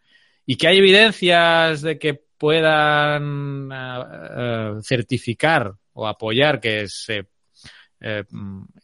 Y 0.46 0.56
que 0.56 0.68
hay 0.68 0.78
evidencias 0.78 1.82
de 1.82 1.98
que 1.98 2.14
puedan 2.36 3.70
uh, 3.72 4.82
certificar 4.82 5.72
o 5.94 6.06
apoyar 6.06 6.60
que 6.60 6.86
se 6.88 7.28
eh, 8.00 8.24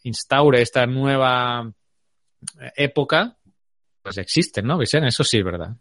instaure 0.04 0.62
esta 0.62 0.86
nueva 0.86 1.70
época, 2.76 3.36
pues 4.02 4.16
existen, 4.18 4.66
¿no, 4.66 4.78
Vicente? 4.78 5.08
Eso 5.08 5.24
sí 5.24 5.38
es 5.38 5.44
verdad. 5.44 5.76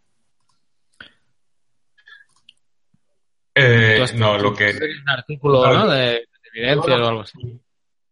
Eh, 3.55 4.05
no, 4.15 4.37
lo 4.37 4.53
que... 4.53 4.71
Un 4.71 5.09
artículo, 5.09 5.73
¿no? 5.73 5.87
De, 5.87 6.27
evidencia 6.53 6.95
o 6.95 7.07
algo 7.07 7.21
así. 7.21 7.37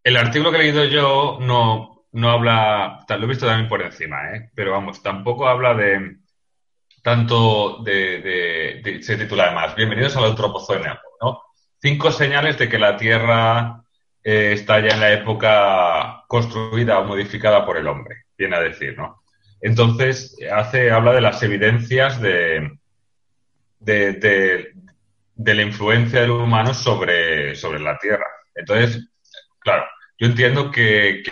El 0.08 0.16
artículo 0.16 0.52
que 0.52 0.60
he 0.60 0.62
leído 0.62 0.86
yo 0.86 1.38
no, 1.42 2.06
no 2.14 2.30
habla, 2.30 3.06
lo 3.10 3.24
he 3.26 3.28
visto 3.28 3.46
también 3.46 3.68
por 3.68 3.82
encima, 3.82 4.32
¿eh? 4.32 4.52
pero 4.56 4.72
vamos, 4.72 5.04
tampoco 5.04 5.50
habla 5.50 5.74
de 5.74 6.20
tanto 7.04 7.84
de, 7.84 9.02
se 9.02 9.18
titula 9.18 9.48
además, 9.48 9.76
bienvenidos 9.76 10.16
al 10.16 10.24
Antropoceno, 10.24 10.98
¿no? 11.22 11.42
Cinco 11.82 12.10
señales 12.10 12.58
de 12.58 12.70
que 12.70 12.80
la 12.80 12.96
Tierra 12.96 13.84
eh, 14.24 14.54
está 14.54 14.80
ya 14.80 14.94
en 14.94 15.02
la 15.02 15.12
época 15.12 16.24
construida 16.30 17.00
o 17.00 17.04
modificada 17.04 17.66
por 17.66 17.76
el 17.76 17.90
hombre, 17.90 18.28
viene 18.38 18.56
a 18.56 18.62
decir, 18.62 18.98
¿no? 18.98 19.24
Entonces, 19.60 20.38
hace, 20.50 20.90
habla 20.90 21.12
de 21.12 21.22
las 21.22 21.44
evidencias 21.44 22.22
de, 22.22 22.80
de, 23.80 24.14
de, 24.14 24.72
de 25.36 25.54
la 25.54 25.64
influencia 25.64 26.22
del 26.22 26.32
humano 26.32 26.74
sobre, 26.74 27.56
sobre 27.56 27.82
la 27.82 27.98
Tierra. 27.98 28.28
Entonces, 28.56 29.06
claro, 29.60 29.84
yo 30.18 30.28
entiendo 30.28 30.72
que, 30.72 31.24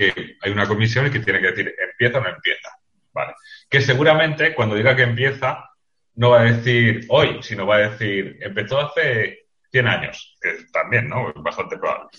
hay 0.42 0.52
una 0.52 0.68
comisión 0.68 1.08
y 1.08 1.12
que 1.12 1.20
tiene 1.20 1.42
que 1.42 1.48
decir 1.48 1.76
empieza 1.92 2.20
o 2.20 2.22
no 2.22 2.30
empieza. 2.30 2.70
Vale. 3.14 3.34
Que 3.70 3.82
seguramente 3.82 4.54
cuando 4.54 4.76
diga 4.76 4.96
que 4.96 5.04
empieza, 5.04 5.70
no 6.16 6.32
va 6.32 6.42
a 6.42 6.52
decir 6.52 7.06
hoy, 7.10 7.40
sino 7.42 7.66
va 7.66 7.78
a 7.78 7.90
decir 7.90 8.38
empezó 8.42 8.80
hace 8.80 9.48
100 9.72 9.88
años, 9.88 10.38
que 10.42 10.66
también, 10.72 11.10
¿no? 11.10 11.30
Es 11.30 11.36
bastante 11.42 11.78
probable. 11.78 12.10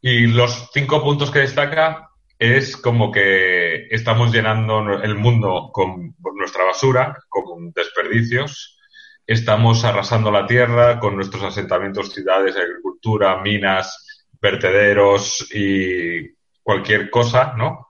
Y 0.00 0.26
los 0.26 0.70
cinco 0.72 1.02
puntos 1.02 1.30
que 1.30 1.40
destaca 1.40 2.08
es 2.38 2.76
como 2.76 3.10
que 3.10 3.86
estamos 3.90 4.32
llenando 4.32 5.02
el 5.02 5.14
mundo 5.14 5.70
con 5.72 6.14
nuestra 6.36 6.64
basura, 6.64 7.18
con 7.28 7.72
desperdicios, 7.72 8.78
estamos 9.26 9.84
arrasando 9.84 10.30
la 10.30 10.46
tierra 10.46 10.98
con 10.98 11.16
nuestros 11.16 11.42
asentamientos, 11.44 12.12
ciudades, 12.12 12.56
agricultura, 12.56 13.40
minas, 13.40 14.03
vertederos 14.40 15.48
y 15.52 16.34
cualquier 16.62 17.10
cosa, 17.10 17.54
¿no? 17.56 17.88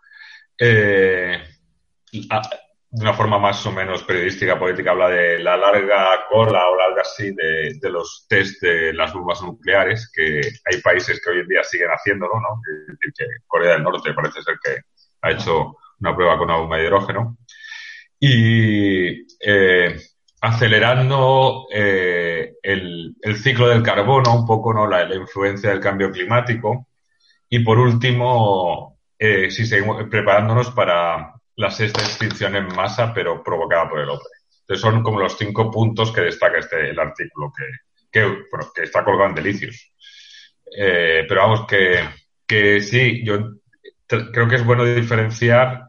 Eh, 0.59 1.43
de 2.13 3.03
una 3.03 3.13
forma 3.13 3.39
más 3.39 3.67
o 3.67 3.73
menos 3.73 4.05
periodística, 4.05 4.59
política, 4.59 4.93
habla 4.93 5.09
de 5.09 5.41
la 5.41 5.57
larga 5.57 6.27
cola 6.29 6.69
o 6.69 6.81
algo 6.81 7.01
así 7.01 7.35
de, 7.35 7.91
los 7.91 8.27
test 8.29 8.63
de 8.63 8.93
las 8.93 9.13
bombas 9.13 9.43
nucleares, 9.43 10.11
que 10.15 10.41
hay 10.65 10.81
países 10.81 11.21
que 11.21 11.31
hoy 11.31 11.41
en 11.41 11.49
día 11.49 11.65
siguen 11.65 11.89
haciéndolo, 11.89 12.35
¿no? 12.35 12.61
Que, 12.63 13.11
que 13.11 13.25
Corea 13.49 13.73
del 13.73 13.83
Norte 13.83 14.15
parece 14.15 14.43
ser 14.43 14.55
que 14.63 14.79
ha 15.23 15.33
hecho 15.33 15.77
una 15.99 16.15
prueba 16.15 16.39
con 16.39 16.51
una 16.51 16.59
bomba 16.59 16.77
de 16.77 16.85
hidrógeno. 16.85 17.37
Y 18.21 19.27
eh, 19.41 20.01
acelerando 20.45 21.67
eh, 21.73 22.57
el, 22.63 23.17
ciclo 23.43 23.69
del 23.69 23.83
carbono, 23.83 24.37
un 24.37 24.47
poco 24.47 24.75
¿no? 24.75 24.87
la, 24.87 25.15
influencia 25.15 25.71
del 25.71 25.81
cambio 25.81 26.11
climático. 26.11 26.89
Y 27.49 27.61
por 27.61 27.79
último, 27.79 28.99
eh, 29.19 29.51
si 29.51 29.65
seguimos 29.65 30.05
preparándonos 30.11 30.71
para 30.73 31.33
la 31.57 31.71
sexta 31.71 32.03
extinción 32.03 32.57
en 32.57 32.67
masa, 32.67 33.15
pero 33.15 33.43
provocada 33.43 33.89
por 33.89 34.01
el 34.01 34.11
hombre. 34.11 34.29
Entonces 34.61 34.83
son 34.83 35.03
como 35.03 35.21
los 35.21 35.39
cinco 35.39 35.71
puntos 35.71 36.13
que 36.13 36.21
destaca 36.21 36.59
este 36.59 36.91
el 36.91 36.99
artículo 36.99 37.51
que, 37.57 38.45
que, 38.75 38.83
está 38.83 39.03
colgado 39.03 39.31
en 39.31 39.37
Delicios. 39.37 39.93
Eh, 40.77 41.25
pero 41.27 41.41
vamos, 41.41 41.67
que, 41.67 42.01
que 42.47 42.81
sí, 42.81 43.25
yo 43.25 43.51
creo 44.07 44.47
que 44.47 44.57
es 44.57 44.65
bueno 44.65 44.85
diferenciar 44.85 45.87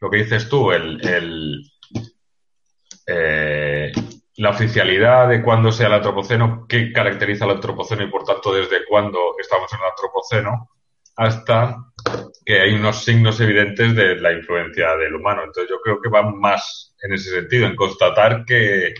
lo 0.00 0.10
que 0.10 0.16
dices 0.18 0.48
tú, 0.48 0.70
el 0.70 1.71
eh, 3.14 3.92
la 4.36 4.50
oficialidad 4.50 5.28
de 5.28 5.42
cuándo 5.42 5.70
sea 5.70 5.88
el 5.88 5.94
antropoceno, 5.94 6.66
qué 6.66 6.92
caracteriza 6.92 7.44
el 7.44 7.52
antropoceno 7.52 8.02
y 8.02 8.10
por 8.10 8.24
tanto 8.24 8.54
desde 8.54 8.84
cuándo 8.86 9.36
estamos 9.38 9.70
en 9.72 9.80
el 9.80 9.90
antropoceno, 9.90 10.70
hasta 11.16 11.76
que 12.44 12.60
hay 12.60 12.74
unos 12.74 13.04
signos 13.04 13.38
evidentes 13.40 13.94
de 13.94 14.16
la 14.16 14.32
influencia 14.32 14.96
del 14.96 15.14
humano. 15.14 15.42
Entonces 15.44 15.70
yo 15.70 15.80
creo 15.80 16.00
que 16.00 16.08
va 16.08 16.22
más 16.22 16.94
en 17.02 17.12
ese 17.12 17.30
sentido, 17.30 17.66
en 17.66 17.76
constatar 17.76 18.44
que, 18.46 18.94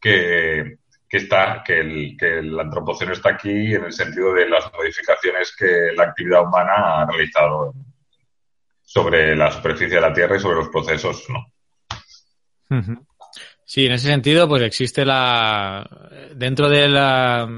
que, 0.00 0.78
está, 1.10 1.62
que 1.66 1.80
el, 1.80 2.16
que 2.18 2.38
el 2.38 2.58
antropoceno 2.58 3.12
está 3.12 3.30
aquí 3.30 3.74
en 3.74 3.84
el 3.84 3.92
sentido 3.92 4.32
de 4.34 4.48
las 4.48 4.72
modificaciones 4.72 5.54
que 5.56 5.92
la 5.96 6.04
actividad 6.04 6.42
humana 6.42 7.00
ha 7.00 7.06
realizado 7.06 7.74
sobre 8.82 9.34
la 9.34 9.50
superficie 9.50 9.96
de 9.96 10.00
la 10.00 10.12
Tierra 10.12 10.36
y 10.36 10.40
sobre 10.40 10.56
los 10.56 10.68
procesos, 10.68 11.28
¿no? 11.28 11.52
Sí, 13.64 13.86
en 13.86 13.92
ese 13.92 14.08
sentido, 14.08 14.48
pues 14.48 14.62
existe 14.62 15.04
la 15.04 15.88
dentro 16.34 16.68
de 16.68 16.88
la 16.88 17.48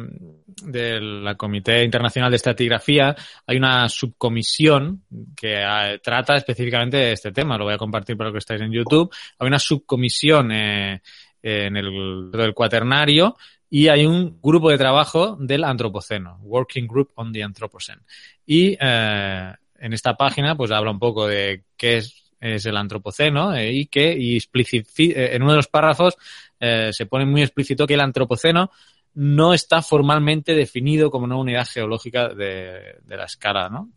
del 0.62 1.36
Comité 1.36 1.84
Internacional 1.84 2.30
de 2.30 2.36
Estratigrafía 2.36 3.14
hay 3.46 3.56
una 3.56 3.88
subcomisión 3.88 5.04
que 5.36 5.62
ah, 5.62 5.96
trata 6.02 6.36
específicamente 6.36 6.96
de 6.96 7.12
este 7.12 7.32
tema. 7.32 7.56
Lo 7.56 7.64
voy 7.64 7.74
a 7.74 7.78
compartir 7.78 8.16
para 8.16 8.28
los 8.28 8.34
que 8.34 8.38
estáis 8.38 8.60
en 8.60 8.72
YouTube. 8.72 9.12
Hay 9.38 9.46
una 9.46 9.58
subcomisión 9.58 10.50
eh, 10.52 11.00
en 11.42 11.76
el 11.76 12.30
del 12.32 12.54
cuaternario 12.54 13.36
y 13.70 13.88
hay 13.88 14.06
un 14.06 14.40
grupo 14.42 14.70
de 14.70 14.78
trabajo 14.78 15.36
del 15.38 15.64
Antropoceno, 15.64 16.38
Working 16.42 16.86
Group 16.86 17.12
on 17.16 17.32
the 17.32 17.42
Anthropocene. 17.42 18.02
Y 18.46 18.76
eh, 18.80 19.52
en 19.78 19.92
esta 19.92 20.14
página 20.14 20.56
pues 20.56 20.70
habla 20.70 20.90
un 20.90 20.98
poco 20.98 21.26
de 21.26 21.64
qué 21.76 21.98
es 21.98 22.27
es 22.40 22.66
el 22.66 22.76
antropoceno 22.76 23.54
eh, 23.54 23.72
y 23.72 23.86
que 23.86 24.12
y 24.16 24.36
eh, 24.38 25.34
en 25.34 25.42
uno 25.42 25.52
de 25.52 25.56
los 25.56 25.68
párrafos 25.68 26.16
eh, 26.60 26.90
se 26.92 27.06
pone 27.06 27.24
muy 27.24 27.42
explícito 27.42 27.86
que 27.86 27.94
el 27.94 28.00
antropoceno 28.00 28.70
no 29.14 29.54
está 29.54 29.82
formalmente 29.82 30.54
definido 30.54 31.10
como 31.10 31.24
una 31.24 31.36
unidad 31.36 31.66
geológica 31.66 32.28
de, 32.28 32.98
la 33.08 33.24
escala 33.24 33.68
¿no? 33.68 33.90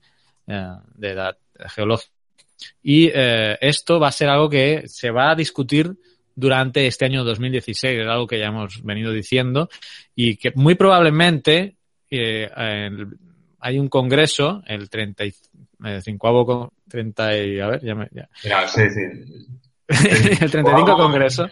de 0.48 1.10
edad 1.10 1.38
geológica. 1.68 2.12
Y 2.82 3.12
esto 3.14 4.00
va 4.00 4.08
a 4.08 4.12
ser 4.12 4.30
algo 4.30 4.50
que 4.50 4.88
se 4.88 5.12
va 5.12 5.32
a 5.32 5.36
discutir 5.36 5.96
durante 6.34 6.88
este 6.88 7.06
año 7.06 7.24
2016, 7.24 8.00
es 8.00 8.08
algo 8.08 8.26
que 8.26 8.40
ya 8.40 8.48
hemos 8.48 8.82
venido 8.82 9.12
diciendo, 9.12 9.70
y 10.16 10.38
que 10.38 10.54
muy 10.56 10.74
probablemente 10.74 11.76
hay 12.10 13.78
un 13.78 13.90
congreso, 13.90 14.64
el 14.66 14.90
35 15.82 16.46
con 16.46 16.70
30 16.88 17.38
y, 17.38 17.60
a 17.60 17.68
ver, 17.68 17.82
ya 17.84 17.96
me... 17.96 18.08
Ya. 18.12 18.68
sí, 18.68 18.84
sí. 18.90 19.02
el 20.42 20.52
35 20.52 20.98
congreso. 20.98 21.50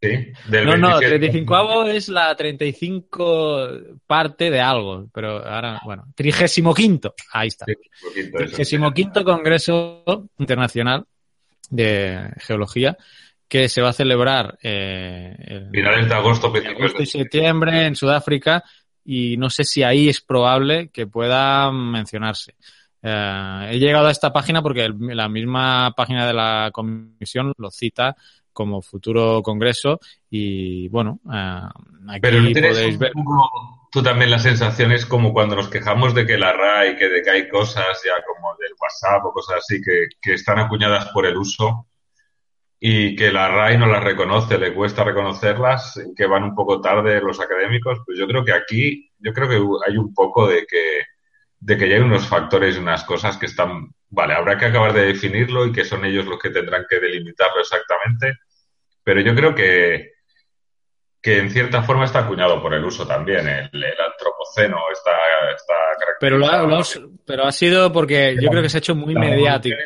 Sí, 0.00 0.32
del 0.48 0.66
no, 0.66 0.76
no, 0.76 0.98
35 0.98 1.84
es 1.84 2.08
la 2.08 2.34
35 2.34 3.68
parte 4.04 4.50
de 4.50 4.60
algo, 4.60 5.06
pero 5.14 5.46
ahora, 5.46 5.80
bueno, 5.84 6.06
35 6.16 6.74
ahí 7.32 7.46
está. 7.48 7.66
35 7.66 9.24
Congreso 9.24 10.02
Internacional 10.38 11.06
de 11.70 12.30
Geología 12.38 12.96
que 13.52 13.68
se 13.68 13.82
va 13.82 13.90
a 13.90 13.92
celebrar 13.92 14.58
eh, 14.62 15.68
finales 15.70 16.08
de 16.08 16.14
agosto, 16.14 16.46
agosto 16.46 17.02
y 17.02 17.06
septiembre 17.06 17.86
en 17.86 17.94
Sudáfrica 17.94 18.64
y 19.04 19.36
no 19.36 19.50
sé 19.50 19.64
si 19.64 19.82
ahí 19.82 20.08
es 20.08 20.20
probable 20.20 20.88
que 20.88 21.06
pueda 21.06 21.70
mencionarse. 21.70 22.54
Eh, 23.02 23.68
he 23.72 23.78
llegado 23.78 24.06
a 24.06 24.12
esta 24.12 24.32
página 24.32 24.62
porque 24.62 24.88
la 24.98 25.28
misma 25.28 25.92
página 25.96 26.26
de 26.26 26.32
la 26.32 26.70
comisión 26.72 27.52
lo 27.58 27.70
cita 27.70 28.16
como 28.52 28.82
futuro 28.82 29.42
congreso 29.42 29.98
y 30.30 30.88
bueno, 30.88 31.20
eh, 31.32 31.60
aquí 32.08 32.20
Pero 32.20 32.38
podéis 32.38 32.98
ver. 32.98 33.12
tú 33.90 34.02
también 34.02 34.30
las 34.30 34.42
sensaciones 34.42 35.06
como 35.06 35.32
cuando 35.32 35.56
nos 35.56 35.68
quejamos 35.68 36.14
de 36.14 36.26
que 36.26 36.38
la 36.38 36.52
RAI, 36.52 36.96
que 36.96 37.08
de 37.08 37.22
que 37.22 37.30
hay 37.30 37.48
cosas 37.48 38.00
ya 38.04 38.22
como 38.24 38.54
del 38.56 38.72
WhatsApp 38.80 39.24
o 39.24 39.32
cosas 39.32 39.56
así 39.58 39.80
que, 39.82 40.08
que 40.20 40.34
están 40.34 40.58
acuñadas 40.58 41.08
por 41.08 41.26
el 41.26 41.36
uso 41.36 41.86
y 42.84 43.14
que 43.14 43.30
la 43.30 43.48
RAI 43.48 43.78
no 43.78 43.86
las 43.86 44.02
reconoce, 44.02 44.58
le 44.58 44.74
cuesta 44.74 45.04
reconocerlas, 45.04 46.00
que 46.16 46.26
van 46.26 46.42
un 46.42 46.54
poco 46.54 46.80
tarde 46.80 47.20
los 47.20 47.40
académicos, 47.40 48.00
pues 48.04 48.18
yo 48.18 48.26
creo 48.26 48.44
que 48.44 48.52
aquí, 48.52 49.08
yo 49.20 49.32
creo 49.32 49.48
que 49.48 49.88
hay 49.88 49.96
un 49.96 50.12
poco 50.12 50.48
de 50.48 50.66
que, 50.66 51.02
de 51.64 51.78
que 51.78 51.88
ya 51.88 51.94
hay 51.94 52.00
unos 52.00 52.26
factores 52.26 52.74
y 52.74 52.80
unas 52.80 53.04
cosas 53.04 53.36
que 53.36 53.46
están, 53.46 53.88
vale, 54.10 54.34
habrá 54.34 54.58
que 54.58 54.64
acabar 54.64 54.92
de 54.92 55.06
definirlo 55.06 55.64
y 55.64 55.72
que 55.72 55.84
son 55.84 56.04
ellos 56.04 56.26
los 56.26 56.38
que 56.40 56.50
tendrán 56.50 56.86
que 56.90 56.98
delimitarlo 56.98 57.60
exactamente, 57.60 58.38
pero 59.04 59.20
yo 59.20 59.32
creo 59.32 59.54
que, 59.54 60.10
que 61.20 61.38
en 61.38 61.50
cierta 61.50 61.84
forma 61.84 62.04
está 62.04 62.18
acuñado 62.18 62.60
por 62.60 62.74
el 62.74 62.84
uso 62.84 63.06
también, 63.06 63.46
el, 63.46 63.84
antropoceno 63.84 64.78
está, 64.92 65.12
está 65.54 65.74
pero, 66.18 66.40
pero 67.24 67.44
ha 67.44 67.52
sido 67.52 67.92
porque 67.92 68.36
yo 68.40 68.50
creo 68.50 68.62
que 68.62 68.68
se 68.68 68.78
ha 68.78 68.80
hecho 68.80 68.96
muy 68.96 69.14
mediático. 69.14 69.76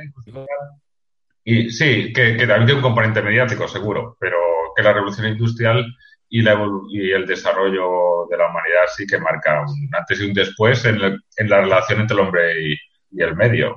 Y 1.44 1.70
sí, 1.70 2.10
que, 2.10 2.36
también 2.38 2.64
tiene 2.64 2.74
un 2.76 2.82
componente 2.82 3.20
mediático, 3.20 3.68
seguro, 3.68 4.16
pero 4.18 4.38
que 4.74 4.82
la 4.82 4.94
revolución 4.94 5.28
industrial 5.28 5.84
y, 6.28 6.42
la 6.42 6.58
y 6.90 7.10
el 7.10 7.26
desarrollo 7.26 8.26
de 8.28 8.36
la 8.36 8.50
humanidad 8.50 8.86
sí 8.94 9.06
que 9.06 9.18
marca 9.18 9.62
un 9.62 9.88
antes 9.92 10.20
y 10.20 10.24
un 10.24 10.34
después 10.34 10.84
en, 10.84 10.98
la 11.00 11.60
relación 11.60 12.00
entre 12.00 12.14
el 12.16 12.20
hombre 12.20 12.72
y, 12.72 12.76
el 13.18 13.34
medio, 13.34 13.76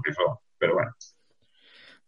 pero 0.57 0.73
bueno. 0.73 0.91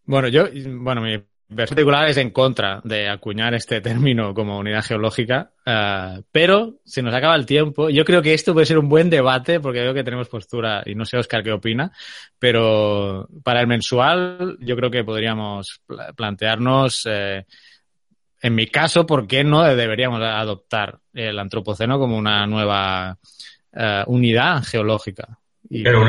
Bueno, 0.03 0.27
yo, 0.27 0.47
bueno, 0.79 1.01
mi 1.01 1.23
particular 1.55 2.09
es 2.09 2.17
en 2.17 2.31
contra 2.31 2.81
de 2.83 3.09
acuñar 3.09 3.53
este 3.53 3.81
término 3.81 4.33
como 4.33 4.57
unidad 4.57 4.83
geológica, 4.83 5.51
eh, 5.65 6.21
pero 6.31 6.79
se 6.85 7.01
nos 7.01 7.13
acaba 7.13 7.35
el 7.35 7.45
tiempo. 7.45 7.89
Yo 7.89 8.05
creo 8.05 8.21
que 8.21 8.33
esto 8.33 8.53
puede 8.53 8.65
ser 8.65 8.77
un 8.77 8.89
buen 8.89 9.09
debate 9.09 9.59
porque 9.59 9.81
veo 9.81 9.93
que 9.93 10.03
tenemos 10.03 10.29
postura 10.29 10.83
y 10.85 10.95
no 10.95 11.05
sé 11.05 11.17
Oscar 11.17 11.43
qué 11.43 11.51
opina, 11.51 11.91
pero 12.39 13.27
para 13.43 13.61
el 13.61 13.67
mensual 13.67 14.57
yo 14.59 14.75
creo 14.75 14.91
que 14.91 15.03
podríamos 15.03 15.81
plantearnos, 16.15 17.03
eh, 17.05 17.45
en 18.41 18.55
mi 18.55 18.67
caso, 18.67 19.05
por 19.05 19.27
qué 19.27 19.43
no 19.43 19.63
deberíamos 19.63 20.21
adoptar 20.21 20.99
el 21.13 21.37
antropoceno 21.37 21.99
como 21.99 22.17
una 22.17 22.47
nueva 22.47 23.17
eh, 23.71 24.03
unidad 24.07 24.63
geológica. 24.63 25.37
pero, 25.69 26.03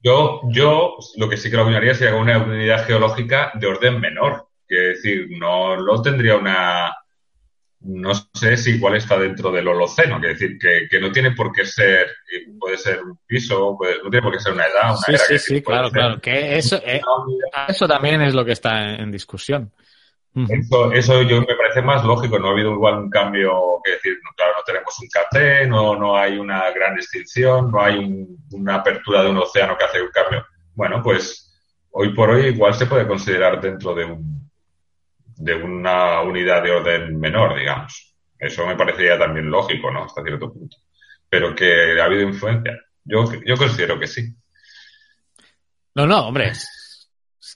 yo, 0.00 0.40
yo 0.48 0.96
lo 1.16 1.28
que 1.28 1.36
sí 1.36 1.50
que 1.50 1.56
lo 1.56 1.64
opinaría 1.64 1.94
sería 1.94 2.14
una 2.14 2.38
unidad 2.38 2.86
geológica 2.86 3.50
de 3.54 3.66
orden 3.66 4.00
menor. 4.00 4.48
Es 4.68 5.02
decir, 5.02 5.26
no 5.30 5.76
lo 5.76 6.00
tendría 6.00 6.36
una. 6.36 6.96
No 7.80 8.12
sé 8.14 8.56
si 8.56 8.76
igual 8.76 8.94
está 8.94 9.18
dentro 9.18 9.50
del 9.50 9.66
Holoceno, 9.66 10.16
es 10.18 10.38
decir, 10.38 10.56
que, 10.56 11.00
no 11.00 11.10
tiene 11.10 11.32
por 11.32 11.52
qué 11.52 11.64
ser, 11.64 12.06
puede 12.58 12.78
ser 12.78 13.02
un 13.02 13.18
piso, 13.26 13.76
no 14.04 14.08
tiene 14.08 14.22
por 14.22 14.32
qué 14.32 14.38
ser 14.38 14.52
una 14.52 14.66
edad, 14.66 14.96
una 14.96 15.18
sí, 15.18 15.36
Sí, 15.36 15.38
sí, 15.38 15.62
claro, 15.62 15.90
claro. 15.90 16.20
Que 16.20 16.56
eso, 16.56 16.80
eh, 16.86 17.00
eso 17.66 17.88
también 17.88 18.22
es 18.22 18.34
lo 18.34 18.44
que 18.44 18.52
está 18.52 18.94
en 18.94 19.10
discusión. 19.10 19.72
Eso, 20.34 20.92
eso 20.92 21.22
yo 21.22 21.40
me 21.40 21.54
parece 21.56 21.82
más 21.82 22.04
lógico, 22.04 22.38
no 22.38 22.48
ha 22.48 22.52
habido 22.52 22.72
igual 22.72 22.98
un 22.98 23.10
cambio 23.10 23.80
que 23.84 23.92
decir, 23.92 24.18
no, 24.24 24.30
claro, 24.34 24.52
no 24.56 24.64
tenemos 24.64 24.98
un 24.98 25.08
KT, 25.08 25.68
no, 25.68 25.94
no 25.94 26.16
hay 26.16 26.38
una 26.38 26.70
gran 26.70 26.94
extinción, 26.94 27.70
no 27.70 27.82
hay 27.82 28.26
una 28.52 28.76
apertura 28.76 29.22
de 29.22 29.30
un 29.30 29.36
océano 29.36 29.76
que 29.76 29.84
hace 29.84 30.00
un 30.00 30.10
cambio. 30.10 30.46
Bueno, 30.74 31.02
pues 31.02 31.54
hoy 31.90 32.14
por 32.14 32.30
hoy 32.30 32.46
igual 32.46 32.72
se 32.72 32.86
puede 32.86 33.06
considerar 33.06 33.60
dentro 33.60 33.94
de 33.94 34.06
un 34.06 34.42
de 35.36 35.54
una 35.54 36.20
unidad 36.22 36.62
de 36.62 36.70
orden 36.70 37.18
menor, 37.18 37.58
digamos. 37.58 38.14
Eso 38.38 38.66
me 38.66 38.76
parecería 38.76 39.18
también 39.18 39.50
lógico, 39.50 39.90
¿no? 39.90 40.04
Hasta 40.04 40.22
cierto 40.22 40.52
punto. 40.52 40.76
Pero 41.28 41.54
que 41.54 42.00
ha 42.00 42.04
habido 42.04 42.22
influencia. 42.22 42.78
Yo, 43.04 43.24
yo 43.44 43.56
considero 43.56 43.98
que 43.98 44.06
sí. 44.06 44.34
No, 45.94 46.06
no, 46.06 46.28
hombre. 46.28 46.52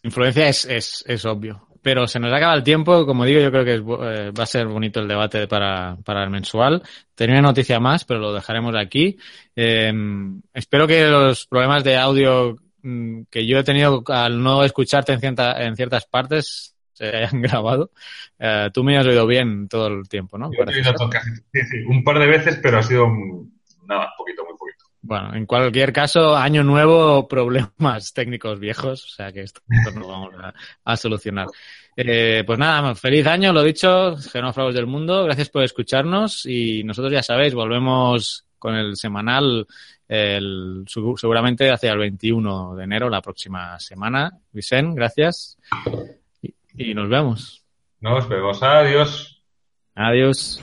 Influencia 0.03 0.49
es, 0.49 0.65
es, 0.65 1.05
es 1.07 1.25
obvio. 1.25 1.65
Pero 1.87 2.09
se 2.09 2.18
nos 2.18 2.33
acaba 2.33 2.53
el 2.55 2.64
tiempo. 2.64 3.07
Como 3.07 3.25
digo, 3.25 3.40
yo 3.40 3.53
creo 3.53 3.64
que 3.64 3.75
eh, 3.75 4.33
va 4.37 4.42
a 4.42 4.46
ser 4.46 4.66
bonito 4.66 4.99
el 4.99 5.07
debate 5.07 5.46
para, 5.46 5.96
para 6.05 6.25
el 6.25 6.31
mensual. 6.31 6.83
Tenía 7.14 7.38
una 7.38 7.51
noticia 7.51 7.79
más, 7.79 8.05
pero 8.05 8.18
lo 8.18 8.33
dejaremos 8.33 8.75
aquí. 8.75 9.16
Em, 9.55 10.42
espero 10.53 10.88
que 10.88 11.07
los 11.07 11.46
problemas 11.46 11.85
de 11.85 11.96
audio 11.96 12.57
mm, 12.83 13.27
que 13.31 13.46
yo 13.46 13.59
he 13.59 13.62
tenido 13.62 14.03
al 14.09 14.42
no 14.42 14.64
escucharte 14.64 15.12
en, 15.12 15.20
cierta, 15.20 15.64
en 15.64 15.77
ciertas 15.77 16.07
partes 16.07 16.75
se 16.92 17.07
hayan 17.07 17.40
grabado. 17.40 17.92
Eh, 18.37 18.68
tú 18.75 18.83
me 18.83 18.99
has 18.99 19.07
oído 19.07 19.25
bien 19.25 19.68
todo 19.68 19.87
el 19.87 20.09
tiempo, 20.09 20.38
¿no? 20.38 20.51
Yo 20.51 20.64
he 20.64 20.79
oído 20.79 20.92
casi, 21.09 21.31
sí, 21.37 21.61
sí, 21.70 21.77
un 21.87 22.03
par 22.03 22.18
de 22.18 22.27
veces, 22.27 22.59
pero 22.61 22.79
ha 22.79 22.83
sido 22.83 23.07
nada, 23.87 24.12
poquito, 24.18 24.44
muy 24.44 24.57
poquito. 24.59 24.76
Bueno, 25.07 25.37
en 25.37 25.47
cualquier 25.47 25.92
caso, 25.92 26.37
año 26.37 26.64
nuevo, 26.64 27.29
problemas 27.29 28.12
técnicos 28.12 28.59
viejos, 28.59 29.05
o 29.05 29.09
sea 29.09 29.33
que 29.33 29.42
esto, 29.42 29.61
no 29.95 30.01
lo 30.01 30.09
vamos 30.09 30.35
a, 30.85 30.97
solucionar. 30.97 31.47
Eh, 31.97 32.42
pues 32.45 32.59
nada, 32.59 32.95
feliz 32.97 33.25
año, 33.27 33.53
lo 33.53 33.62
dicho, 33.62 34.16
genófragos 34.16 34.75
del 34.75 34.87
mundo, 34.87 35.25
gracias 35.25 35.49
por 35.49 35.62
escucharnos 35.62 36.45
y 36.45 36.83
nosotros 36.83 37.12
ya 37.12 37.23
sabéis, 37.23 37.55
volvemos 37.55 38.45
con 38.59 38.75
el 38.75 38.97
semanal 38.97 39.66
el, 40.09 40.85
seguramente 40.88 41.71
hacia 41.71 41.92
el 41.92 41.99
21 41.99 42.75
de 42.75 42.85
enero, 42.85 43.09
la 43.09 43.23
próxima 43.23 43.79
semana. 43.79 44.33
Vicen, 44.51 44.95
gracias 44.95 45.57
y, 46.42 46.53
y 46.77 46.95
nos 46.95 47.09
vemos. 47.09 47.64
Nos 48.01 48.29
vemos, 48.29 48.61
adiós. 48.61 49.40
Adiós. 49.95 50.62